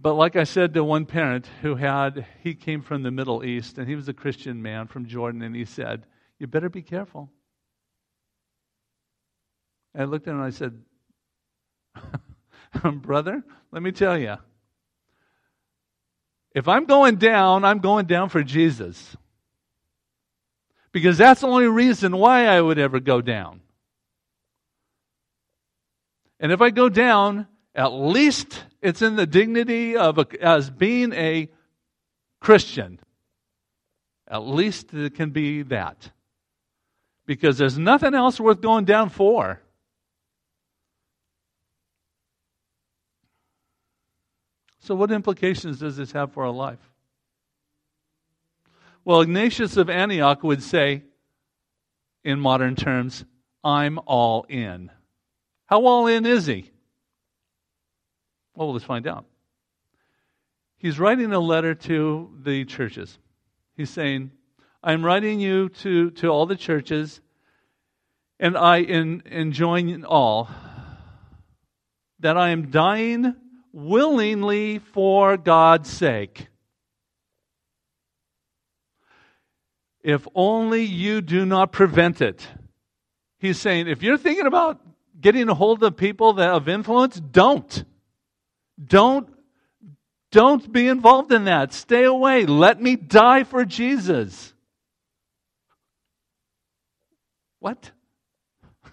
[0.00, 3.78] But like I said to one parent who had, he came from the Middle East
[3.78, 6.06] and he was a Christian man from Jordan, and he said,
[6.38, 7.30] You better be careful.
[9.96, 10.80] I looked at him and I said,
[13.02, 13.42] Brother,
[13.72, 14.36] let me tell you,
[16.54, 19.16] if I'm going down, I'm going down for Jesus.
[20.92, 23.60] Because that's the only reason why I would ever go down.
[26.40, 31.12] And if I go down, at least it's in the dignity of a, as being
[31.12, 31.48] a
[32.40, 33.00] Christian.
[34.26, 36.10] At least it can be that.
[37.26, 39.60] Because there's nothing else worth going down for.
[44.88, 46.78] So, what implications does this have for our life?
[49.04, 51.02] Well, Ignatius of Antioch would say,
[52.24, 53.26] in modern terms,
[53.62, 54.90] I'm all in.
[55.66, 56.70] How all in is he?
[58.54, 59.26] Well, let's find out.
[60.78, 63.18] He's writing a letter to the churches.
[63.76, 64.30] He's saying,
[64.82, 67.20] I'm writing you to, to all the churches,
[68.40, 70.48] and I in, enjoin all
[72.20, 73.34] that I am dying
[73.78, 76.48] willingly for God's sake.
[80.02, 82.46] If only you do not prevent it.
[83.38, 84.80] He's saying, if you're thinking about
[85.20, 87.84] getting a hold of people that of influence, don't.
[88.84, 89.28] Don't
[90.30, 91.72] don't be involved in that.
[91.72, 92.44] Stay away.
[92.44, 94.52] Let me die for Jesus.
[97.60, 97.90] What?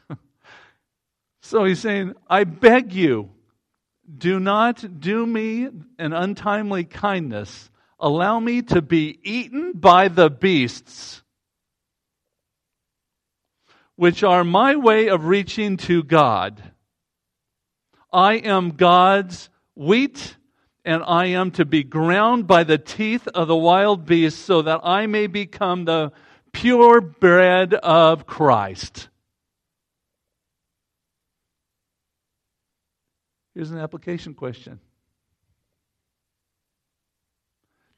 [1.41, 3.31] so he's saying, I beg you,
[4.17, 7.69] do not do me an untimely kindness.
[7.99, 11.23] Allow me to be eaten by the beasts,
[13.95, 16.61] which are my way of reaching to God.
[18.11, 20.37] I am God's wheat,
[20.83, 24.81] and I am to be ground by the teeth of the wild beasts, so that
[24.83, 26.11] I may become the
[26.51, 29.09] pure bread of Christ.
[33.55, 34.79] Here's an application question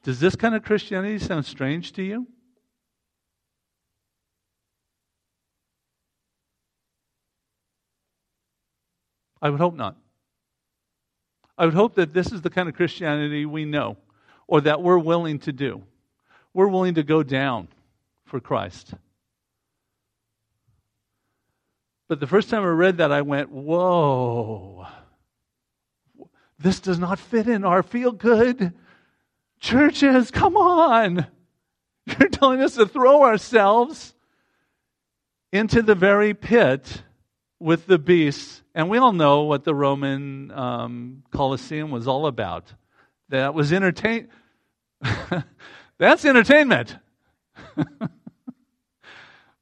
[0.04, 2.26] Does this kind of Christianity sound strange to you?
[9.42, 9.96] I would hope not.
[11.56, 13.96] I would hope that this is the kind of Christianity we know
[14.46, 15.82] or that we're willing to do.
[16.54, 17.68] We're willing to go down
[18.24, 18.94] for Christ.
[22.08, 24.86] But the first time I read that, I went, whoa,
[26.58, 28.72] this does not fit in our feel good
[29.60, 30.30] churches.
[30.30, 31.26] Come on.
[32.06, 34.14] You're telling us to throw ourselves
[35.52, 37.02] into the very pit
[37.60, 38.62] with the beasts.
[38.74, 42.72] And we all know what the Roman um, Colosseum was all about.
[43.28, 44.28] That was entertain.
[45.98, 46.96] That's entertainment.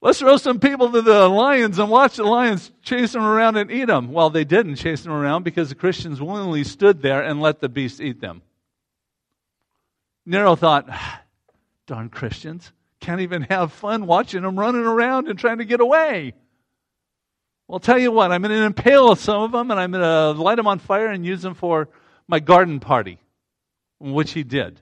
[0.07, 3.73] Let's throw some people to the lions and watch the lions chase them around and
[3.73, 4.13] eat them.
[4.13, 7.69] Well, they didn't chase them around because the Christians willingly stood there and let the
[7.69, 8.43] beasts eat them.
[10.25, 11.23] Nero thought, ah,
[11.89, 16.35] darn Christians, can't even have fun watching them running around and trying to get away.
[17.67, 20.41] Well, tell you what, I'm going to impale some of them and I'm going to
[20.41, 21.89] light them on fire and use them for
[22.29, 23.19] my garden party,
[23.99, 24.81] which he did.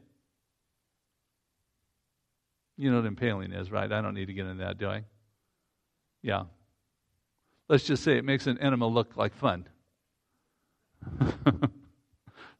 [2.77, 3.91] You know what impaling is, right?
[3.91, 5.05] I don't need to get into that, do I?
[6.25, 6.45] Yeah.
[7.69, 9.69] Let's just say it makes an enema look like fun.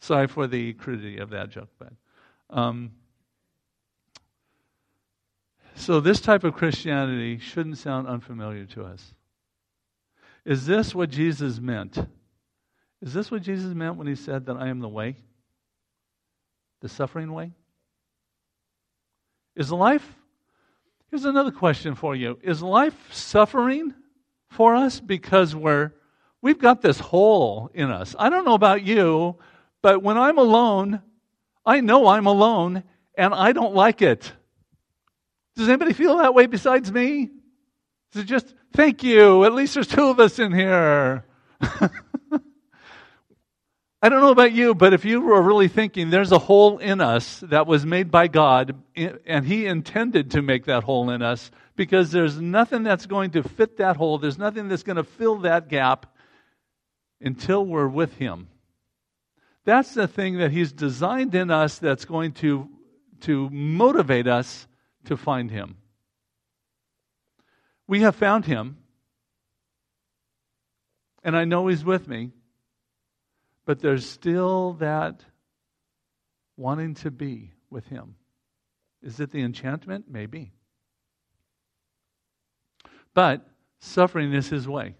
[0.01, 1.95] Sorry for the crudity of that joke, but.
[2.51, 2.91] Um,
[5.77, 9.15] so, this type of Christianity shouldn't sound unfamiliar to us.
[10.45, 11.99] Is this what Jesus meant?
[13.01, 15.17] Is this what Jesus meant when he said that I am the way?
[16.81, 17.53] The suffering way?
[19.57, 20.15] Is life,
[21.15, 22.37] here's another question for you.
[22.43, 23.95] Is life suffering
[24.51, 25.93] for us because we're,
[26.43, 28.17] we've got this hole in us?
[28.19, 29.37] I don't know about you,
[29.81, 31.01] but when I'm alone,
[31.65, 32.83] I know I'm alone
[33.17, 34.33] and I don't like it.
[35.55, 37.31] Does anybody feel that way besides me?
[38.13, 41.25] Is it just, thank you, at least there's two of us in here?
[44.05, 47.01] I don't know about you, but if you were really thinking there's a hole in
[47.01, 51.51] us that was made by God, and He intended to make that hole in us,
[51.75, 55.37] because there's nothing that's going to fit that hole, there's nothing that's going to fill
[55.37, 56.15] that gap
[57.19, 58.49] until we're with Him.
[59.65, 62.69] That's the thing that He's designed in us that's going to,
[63.23, 64.67] to motivate us
[65.07, 65.79] to find Him.
[67.89, 68.77] We have found Him,
[71.23, 72.33] and I know He's with me.
[73.67, 75.25] But there's still that
[76.57, 78.17] wanting to be with Him.
[79.03, 80.07] Is it the enchantment?
[80.09, 80.53] Maybe.
[83.15, 83.47] But
[83.81, 84.95] suffering is His way.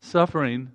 [0.00, 0.70] Suffering,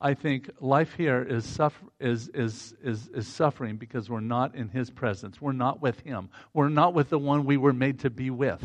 [0.00, 4.68] I think, life here is, suffer, is, is, is, is suffering because we're not in
[4.68, 5.40] His presence.
[5.40, 6.28] We're not with Him.
[6.52, 8.64] We're not with the one we were made to be with.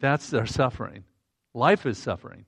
[0.00, 1.04] That's their suffering.
[1.54, 2.44] Life is suffering.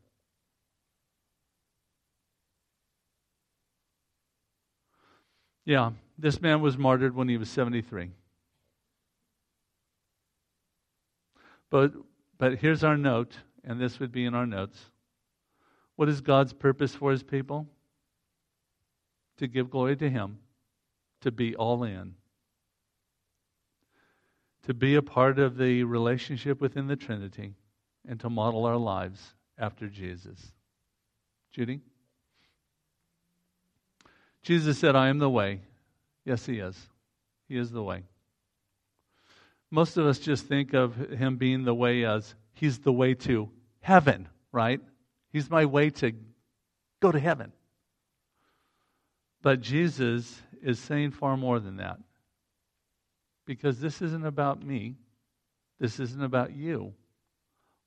[5.66, 8.10] Yeah, this man was martyred when he was 73.
[11.68, 11.92] But,
[12.38, 14.78] but here's our note, and this would be in our notes.
[15.96, 17.66] What is God's purpose for his people?
[19.38, 20.38] To give glory to him,
[21.22, 22.14] to be all in,
[24.62, 27.54] to be a part of the relationship within the Trinity,
[28.08, 30.52] and to model our lives after Jesus.
[31.50, 31.80] Judy?
[34.47, 35.61] Jesus said, I am the way.
[36.24, 36.80] Yes, He is.
[37.49, 38.05] He is the way.
[39.72, 43.51] Most of us just think of Him being the way as He's the way to
[43.80, 44.80] heaven, right?
[45.32, 46.12] He's my way to
[47.01, 47.51] go to heaven.
[49.42, 51.99] But Jesus is saying far more than that.
[53.47, 54.94] Because this isn't about me,
[55.80, 56.94] this isn't about you.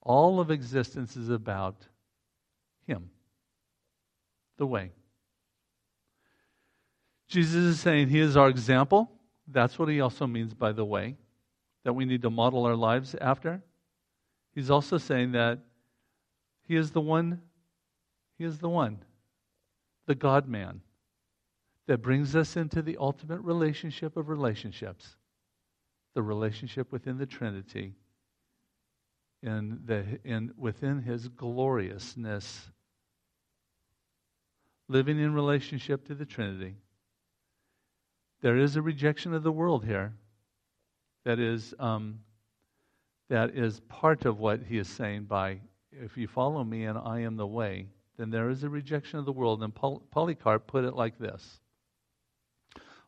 [0.01, 1.77] All of existence is about
[2.85, 3.11] Him,
[4.57, 4.91] the way.
[7.29, 9.11] Jesus is saying he is our example.
[9.47, 11.15] That's what he also means by the way,
[11.85, 13.61] that we need to model our lives after.
[14.53, 15.59] He's also saying that
[16.67, 17.41] he is the one,
[18.37, 18.97] he is the one,
[20.07, 20.81] the God man,
[21.85, 25.15] that brings us into the ultimate relationship of relationships,
[26.15, 27.93] the relationship within the Trinity,
[29.43, 32.69] in the, in, within his gloriousness,
[34.87, 36.75] living in relationship to the Trinity
[38.41, 40.13] there is a rejection of the world here
[41.25, 42.19] that is, um,
[43.29, 45.59] that is part of what he is saying by
[45.91, 47.87] if you follow me and I am the way,
[48.17, 49.63] then there is a rejection of the world.
[49.63, 51.59] And Polycarp put it like this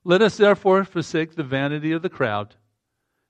[0.04, 2.56] Let us therefore forsake the vanity of the crowd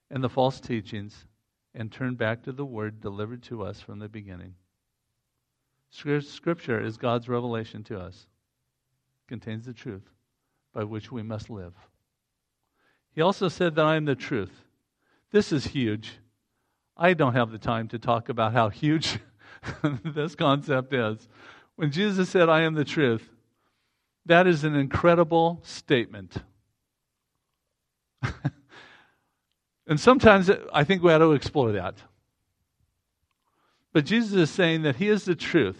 [0.10, 1.26] and the false teachings
[1.74, 4.56] and turn back to the word delivered to us from the beginning.
[5.90, 10.10] Scripture is God's revelation to us, it contains the truth
[10.74, 11.74] by which we must live.
[13.14, 14.64] He also said that I am the truth.
[15.32, 16.14] This is huge.
[16.96, 19.20] I don't have the time to talk about how huge
[20.04, 21.28] this concept is.
[21.76, 23.28] When Jesus said, I am the truth,
[24.26, 26.38] that is an incredible statement.
[29.88, 31.96] and sometimes I think we ought to explore that.
[33.94, 35.80] But Jesus is saying that He is the truth.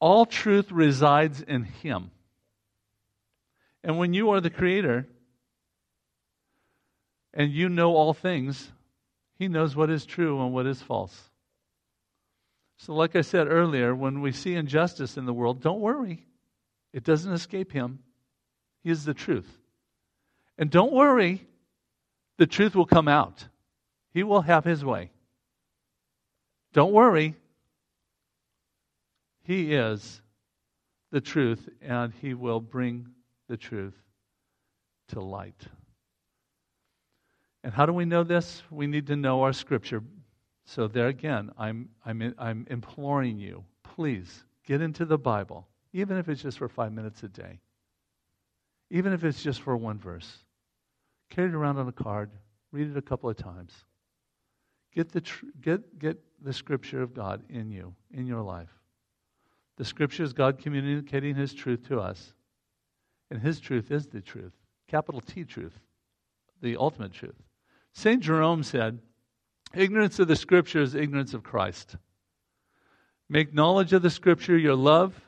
[0.00, 2.10] All truth resides in Him.
[3.84, 5.06] And when you are the Creator
[7.32, 8.72] and you know all things,
[9.38, 11.30] He knows what is true and what is false.
[12.78, 16.24] So, like I said earlier, when we see injustice in the world, don't worry.
[16.92, 17.98] It doesn't escape Him.
[18.84, 19.58] He is the truth.
[20.56, 21.46] And don't worry,
[22.36, 23.46] the truth will come out.
[24.12, 25.10] He will have His way.
[26.72, 27.34] Don't worry.
[29.42, 30.20] He is
[31.10, 33.08] the truth, and He will bring
[33.48, 33.94] the truth
[35.08, 35.66] to light.
[37.64, 38.62] And how do we know this?
[38.70, 40.02] We need to know our scripture.
[40.64, 46.28] So, there again, I'm, I'm, I'm imploring you, please get into the Bible, even if
[46.28, 47.58] it's just for five minutes a day,
[48.90, 50.30] even if it's just for one verse.
[51.30, 52.30] Carry it around on a card,
[52.70, 53.72] read it a couple of times.
[54.94, 58.70] Get the, tr- get, get the scripture of God in you, in your life.
[59.76, 62.34] The scripture is God communicating His truth to us.
[63.30, 64.52] And His truth is the truth,
[64.88, 65.78] capital T truth,
[66.60, 67.36] the ultimate truth.
[67.92, 68.22] St.
[68.22, 68.98] Jerome said,
[69.74, 71.96] Ignorance of the Scripture is ignorance of Christ.
[73.28, 75.20] Make knowledge of the Scripture your love.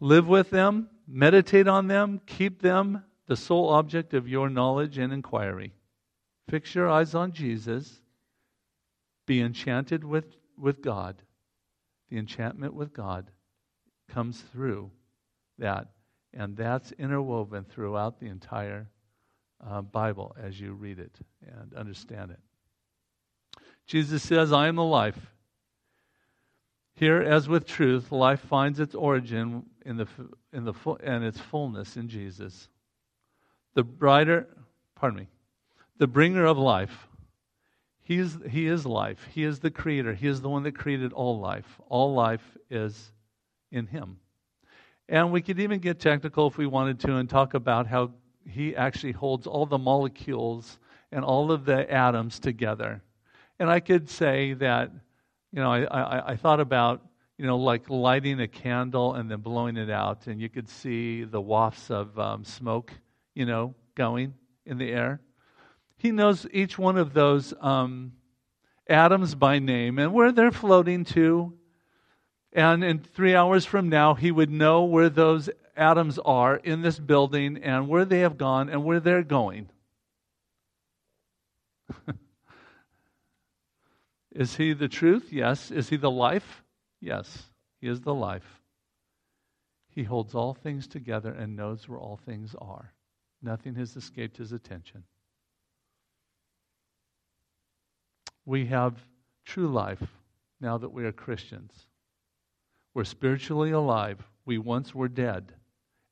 [0.00, 5.12] Live with them, meditate on them, keep them the sole object of your knowledge and
[5.12, 5.74] inquiry.
[6.48, 8.00] Fix your eyes on Jesus.
[9.26, 11.22] Be enchanted with, with God.
[12.08, 13.30] The enchantment with God
[14.08, 14.90] comes through
[15.60, 15.88] that.
[16.34, 18.88] And that's interwoven throughout the entire
[19.66, 22.40] uh, Bible as you read it and understand it.
[23.86, 25.18] Jesus says, I am the life.
[26.94, 30.06] Here, as with truth, life finds its origin in the,
[30.52, 32.68] in the, and its fullness in Jesus.
[33.74, 34.46] The brighter,
[34.94, 35.26] pardon me,
[35.96, 37.08] the bringer of life.
[38.02, 39.28] He is, he is life.
[39.32, 40.14] He is the creator.
[40.14, 41.80] He is the one that created all life.
[41.88, 43.12] All life is
[43.70, 44.18] in him.
[45.10, 48.12] And we could even get technical if we wanted to and talk about how
[48.46, 50.78] he actually holds all the molecules
[51.10, 53.02] and all of the atoms together.
[53.58, 54.92] And I could say that,
[55.52, 57.04] you know, I, I, I thought about,
[57.38, 61.24] you know, like lighting a candle and then blowing it out, and you could see
[61.24, 62.92] the wafts of um, smoke,
[63.34, 64.34] you know, going
[64.64, 65.20] in the air.
[65.96, 68.12] He knows each one of those um,
[68.86, 71.52] atoms by name and where they're floating to
[72.52, 76.98] and in three hours from now, he would know where those atoms are in this
[76.98, 79.68] building and where they have gone and where they're going.
[84.32, 85.32] is he the truth?
[85.32, 85.70] Yes.
[85.70, 86.64] Is he the life?
[87.00, 87.44] Yes.
[87.80, 88.60] He is the life.
[89.88, 92.92] He holds all things together and knows where all things are.
[93.42, 95.04] Nothing has escaped his attention.
[98.44, 98.94] We have
[99.44, 100.02] true life
[100.60, 101.86] now that we are Christians.
[102.94, 104.18] We're spiritually alive.
[104.44, 105.52] We once were dead.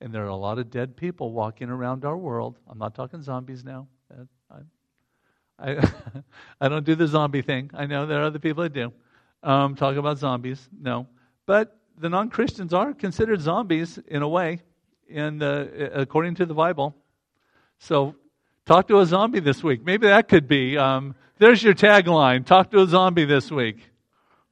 [0.01, 2.59] And there are a lot of dead people walking around our world.
[2.69, 3.89] I'm not talking zombies now.
[4.51, 4.61] I,
[5.59, 5.93] I,
[6.61, 7.71] I don't do the zombie thing.
[7.75, 8.93] I know there are other people that do.
[9.43, 10.69] Um, talk about zombies.
[10.81, 11.09] No.
[11.47, 14.61] But the non Christians are considered zombies in a way,
[15.09, 16.95] in the, according to the Bible.
[17.79, 18.15] So
[18.67, 19.85] talk to a zombie this week.
[19.85, 20.79] Maybe that could be.
[20.79, 23.79] Um, there's your tagline talk to a zombie this week.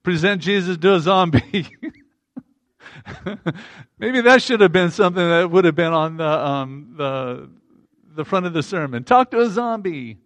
[0.02, 1.68] Present Jesus to a zombie.
[3.98, 7.50] Maybe that should have been something that would have been on the, um, the,
[8.14, 9.04] the front of the sermon.
[9.04, 10.18] Talk to a zombie.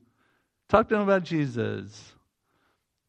[0.69, 2.13] Talk to him about Jesus.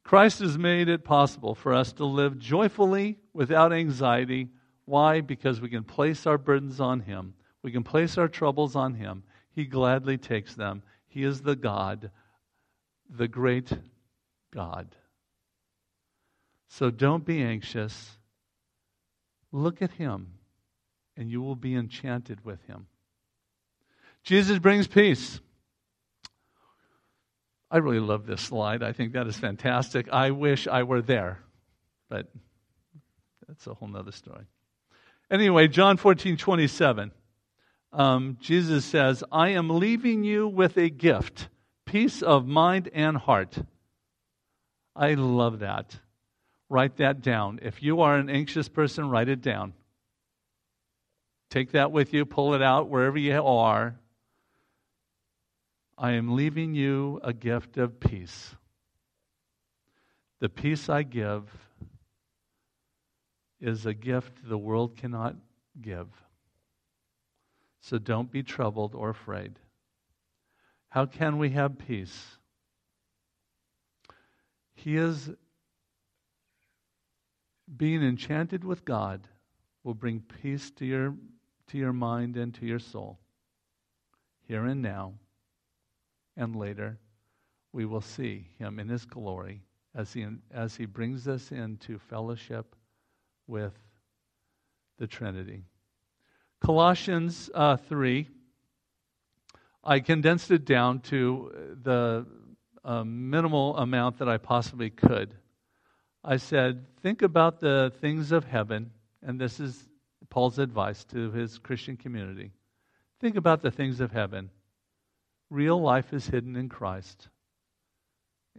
[0.03, 4.49] Christ has made it possible for us to live joyfully without anxiety.
[4.85, 5.21] Why?
[5.21, 7.33] Because we can place our burdens on Him.
[7.63, 9.23] We can place our troubles on Him.
[9.53, 10.81] He gladly takes them.
[11.07, 12.11] He is the God,
[13.09, 13.71] the great
[14.53, 14.95] God.
[16.67, 18.17] So don't be anxious.
[19.51, 20.33] Look at him,
[21.17, 22.87] and you will be enchanted with him.
[24.23, 25.39] Jesus brings peace.
[27.69, 28.83] I really love this slide.
[28.83, 30.09] I think that is fantastic.
[30.11, 31.39] I wish I were there.
[32.09, 32.27] But
[33.47, 34.45] that's a whole nother story.
[35.29, 37.11] Anyway, John 14, 27.
[37.93, 41.47] Um, Jesus says, I am leaving you with a gift,
[41.85, 43.57] peace of mind and heart.
[44.95, 45.97] I love that.
[46.72, 47.59] Write that down.
[47.61, 49.74] If you are an anxious person, write it down.
[51.49, 53.99] Take that with you, pull it out wherever you are.
[55.97, 58.55] I am leaving you a gift of peace.
[60.39, 61.43] The peace I give
[63.59, 65.36] is a gift the world cannot
[65.82, 66.07] give.
[67.82, 69.59] So don't be troubled or afraid.
[70.88, 72.38] How can we have peace?
[74.74, 75.32] He is
[77.76, 79.28] being enchanted with God
[79.84, 81.15] will bring peace to your
[81.67, 83.19] to your mind and to your soul.
[84.47, 85.13] Here and now
[86.36, 86.99] and later
[87.72, 89.63] we will see him in his glory
[89.95, 92.76] as he as he brings us into fellowship
[93.47, 93.74] with
[94.97, 95.63] the Trinity.
[96.59, 98.28] Colossians uh, 3,
[99.84, 102.28] I condensed it down to the
[102.84, 105.36] uh, minimal amount that I possibly could.
[106.24, 108.91] I said, think about the things of heaven,
[109.24, 109.88] and this is
[110.30, 112.51] Paul's advice to his Christian community.
[113.19, 114.51] Think about the things of heaven.
[115.49, 117.28] Real life is hidden in Christ,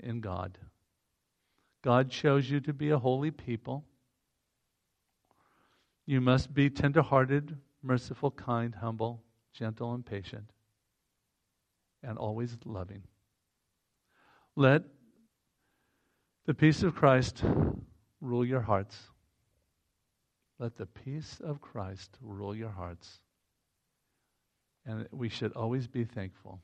[0.03, 0.59] in God.
[1.83, 3.85] God chose you to be a holy people.
[6.05, 10.51] You must be tenderhearted, merciful, kind, humble, gentle, and patient,
[12.03, 13.03] and always loving.
[14.57, 14.83] Let
[16.47, 17.43] the peace of Christ
[18.20, 18.97] rule your hearts.
[20.59, 23.20] Let the peace of Christ rule your hearts.
[24.84, 26.61] And we should always be thankful.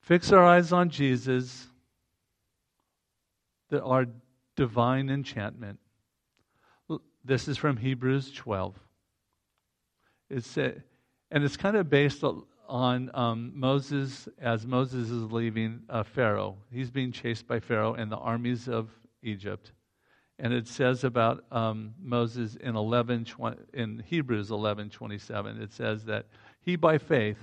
[0.00, 1.66] Fix our eyes on Jesus,
[3.68, 4.06] that our
[4.56, 5.78] divine enchantment.
[7.24, 8.74] This is from Hebrews 12.
[10.30, 10.82] It's, and
[11.32, 12.24] it's kind of based
[12.70, 16.56] on um, Moses as Moses is leaving uh, Pharaoh.
[16.70, 18.88] He's being chased by Pharaoh and the armies of
[19.22, 19.72] Egypt.
[20.38, 23.26] And it says about um, Moses in 11,
[23.74, 26.26] in Hebrews 11, 27, it says that
[26.62, 27.38] he by faith,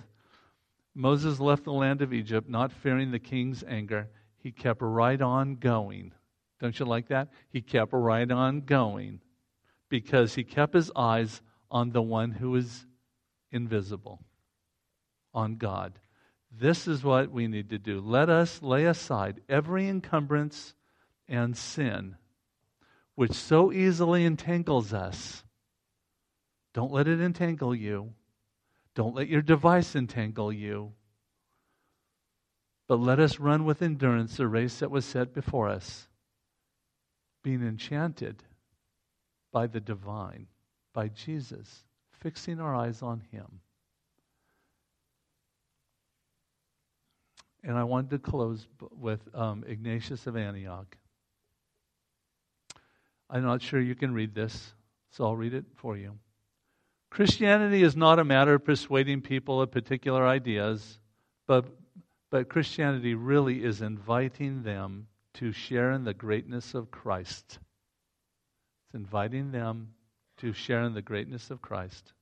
[0.96, 4.08] Moses left the land of Egypt, not fearing the king's anger.
[4.38, 6.14] He kept right on going.
[6.60, 7.28] Don't you like that?
[7.50, 9.22] He kept right on going
[9.90, 12.86] because he kept his eyes on the one who is
[13.52, 14.22] invisible,
[15.38, 16.00] on God.
[16.52, 18.02] This is what we need to do.
[18.02, 20.74] Let us lay aside every encumbrance
[21.30, 22.16] and sin
[23.14, 25.44] which so easily entangles us.
[26.74, 28.14] Don't let it entangle you.
[28.94, 30.94] Don't let your device entangle you.
[32.88, 36.08] But let us run with endurance the race that was set before us,
[37.44, 38.44] being enchanted
[39.52, 40.46] by the divine,
[40.94, 43.62] by Jesus, fixing our eyes on Him.
[47.68, 48.66] And I wanted to close
[48.98, 50.96] with um, Ignatius of Antioch.
[53.30, 54.74] I'm not sure you can read this,
[55.12, 56.18] so I'll read it for you.
[57.10, 60.98] Christianity is not a matter of persuading people of particular ideas,
[61.46, 61.66] but,
[62.32, 67.60] but Christianity really is inviting them to share in the greatness of Christ.
[68.86, 69.90] It's inviting them
[70.38, 72.14] to share in the greatness of Christ.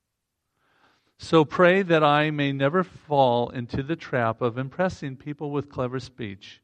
[1.17, 5.99] So pray that I may never fall into the trap of impressing people with clever
[5.99, 6.61] speech,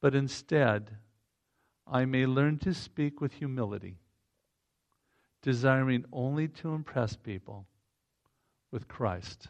[0.00, 0.96] but instead
[1.86, 3.98] I may learn to speak with humility,
[5.42, 7.66] desiring only to impress people
[8.70, 9.48] with Christ,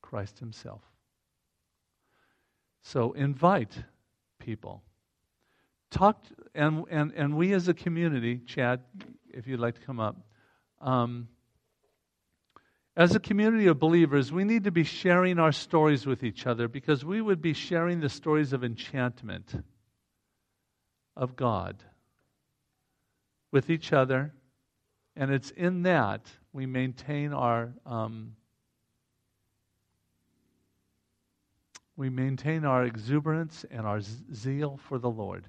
[0.00, 0.82] Christ Himself.
[2.82, 3.82] So invite
[4.38, 4.82] people
[5.90, 6.24] talk,
[6.54, 8.80] and, and, and we as a community, Chad,
[9.32, 10.16] if you'd like to come up,
[10.80, 11.28] um,
[12.96, 16.66] as a community of believers, we need to be sharing our stories with each other
[16.66, 19.62] because we would be sharing the stories of enchantment
[21.14, 21.82] of God
[23.52, 24.32] with each other.
[25.14, 28.34] And it's in that we maintain our um,
[31.96, 35.46] we maintain our exuberance and our zeal for the Lord.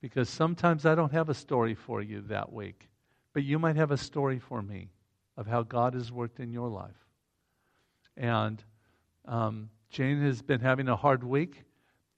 [0.00, 2.88] Because sometimes I don't have a story for you that week,
[3.32, 4.90] but you might have a story for me
[5.38, 7.06] of how God has worked in your life.
[8.16, 8.62] And
[9.24, 11.62] um, Jane has been having a hard week,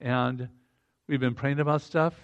[0.00, 0.48] and
[1.06, 2.14] we've been praying about stuff.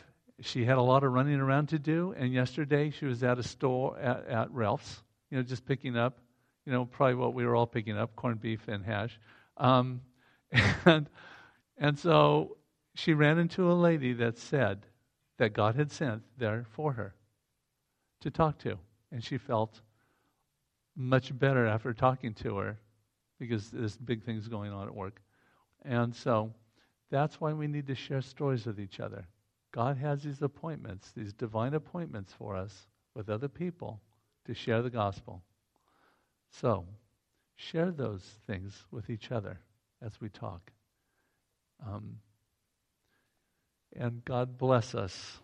[0.40, 3.44] She had a lot of running around to do, and yesterday she was at a
[3.44, 6.18] store at, at Ralph's, you know, just picking up,
[6.64, 9.20] you know, probably what we were all picking up corned beef and hash.
[9.56, 10.00] Um,
[10.84, 11.08] and,
[11.78, 12.56] and so
[12.94, 14.86] she ran into a lady that said,
[15.38, 17.14] that God had sent there for her
[18.22, 18.78] to talk to.
[19.12, 19.80] And she felt
[20.96, 22.78] much better after talking to her
[23.38, 25.20] because there's big things going on at work.
[25.84, 26.52] And so
[27.10, 29.26] that's why we need to share stories with each other.
[29.72, 34.00] God has these appointments, these divine appointments for us with other people
[34.46, 35.42] to share the gospel.
[36.50, 36.86] So,
[37.56, 39.60] share those things with each other
[40.00, 40.70] as we talk.
[41.86, 42.20] Um,
[43.94, 45.38] and God bless us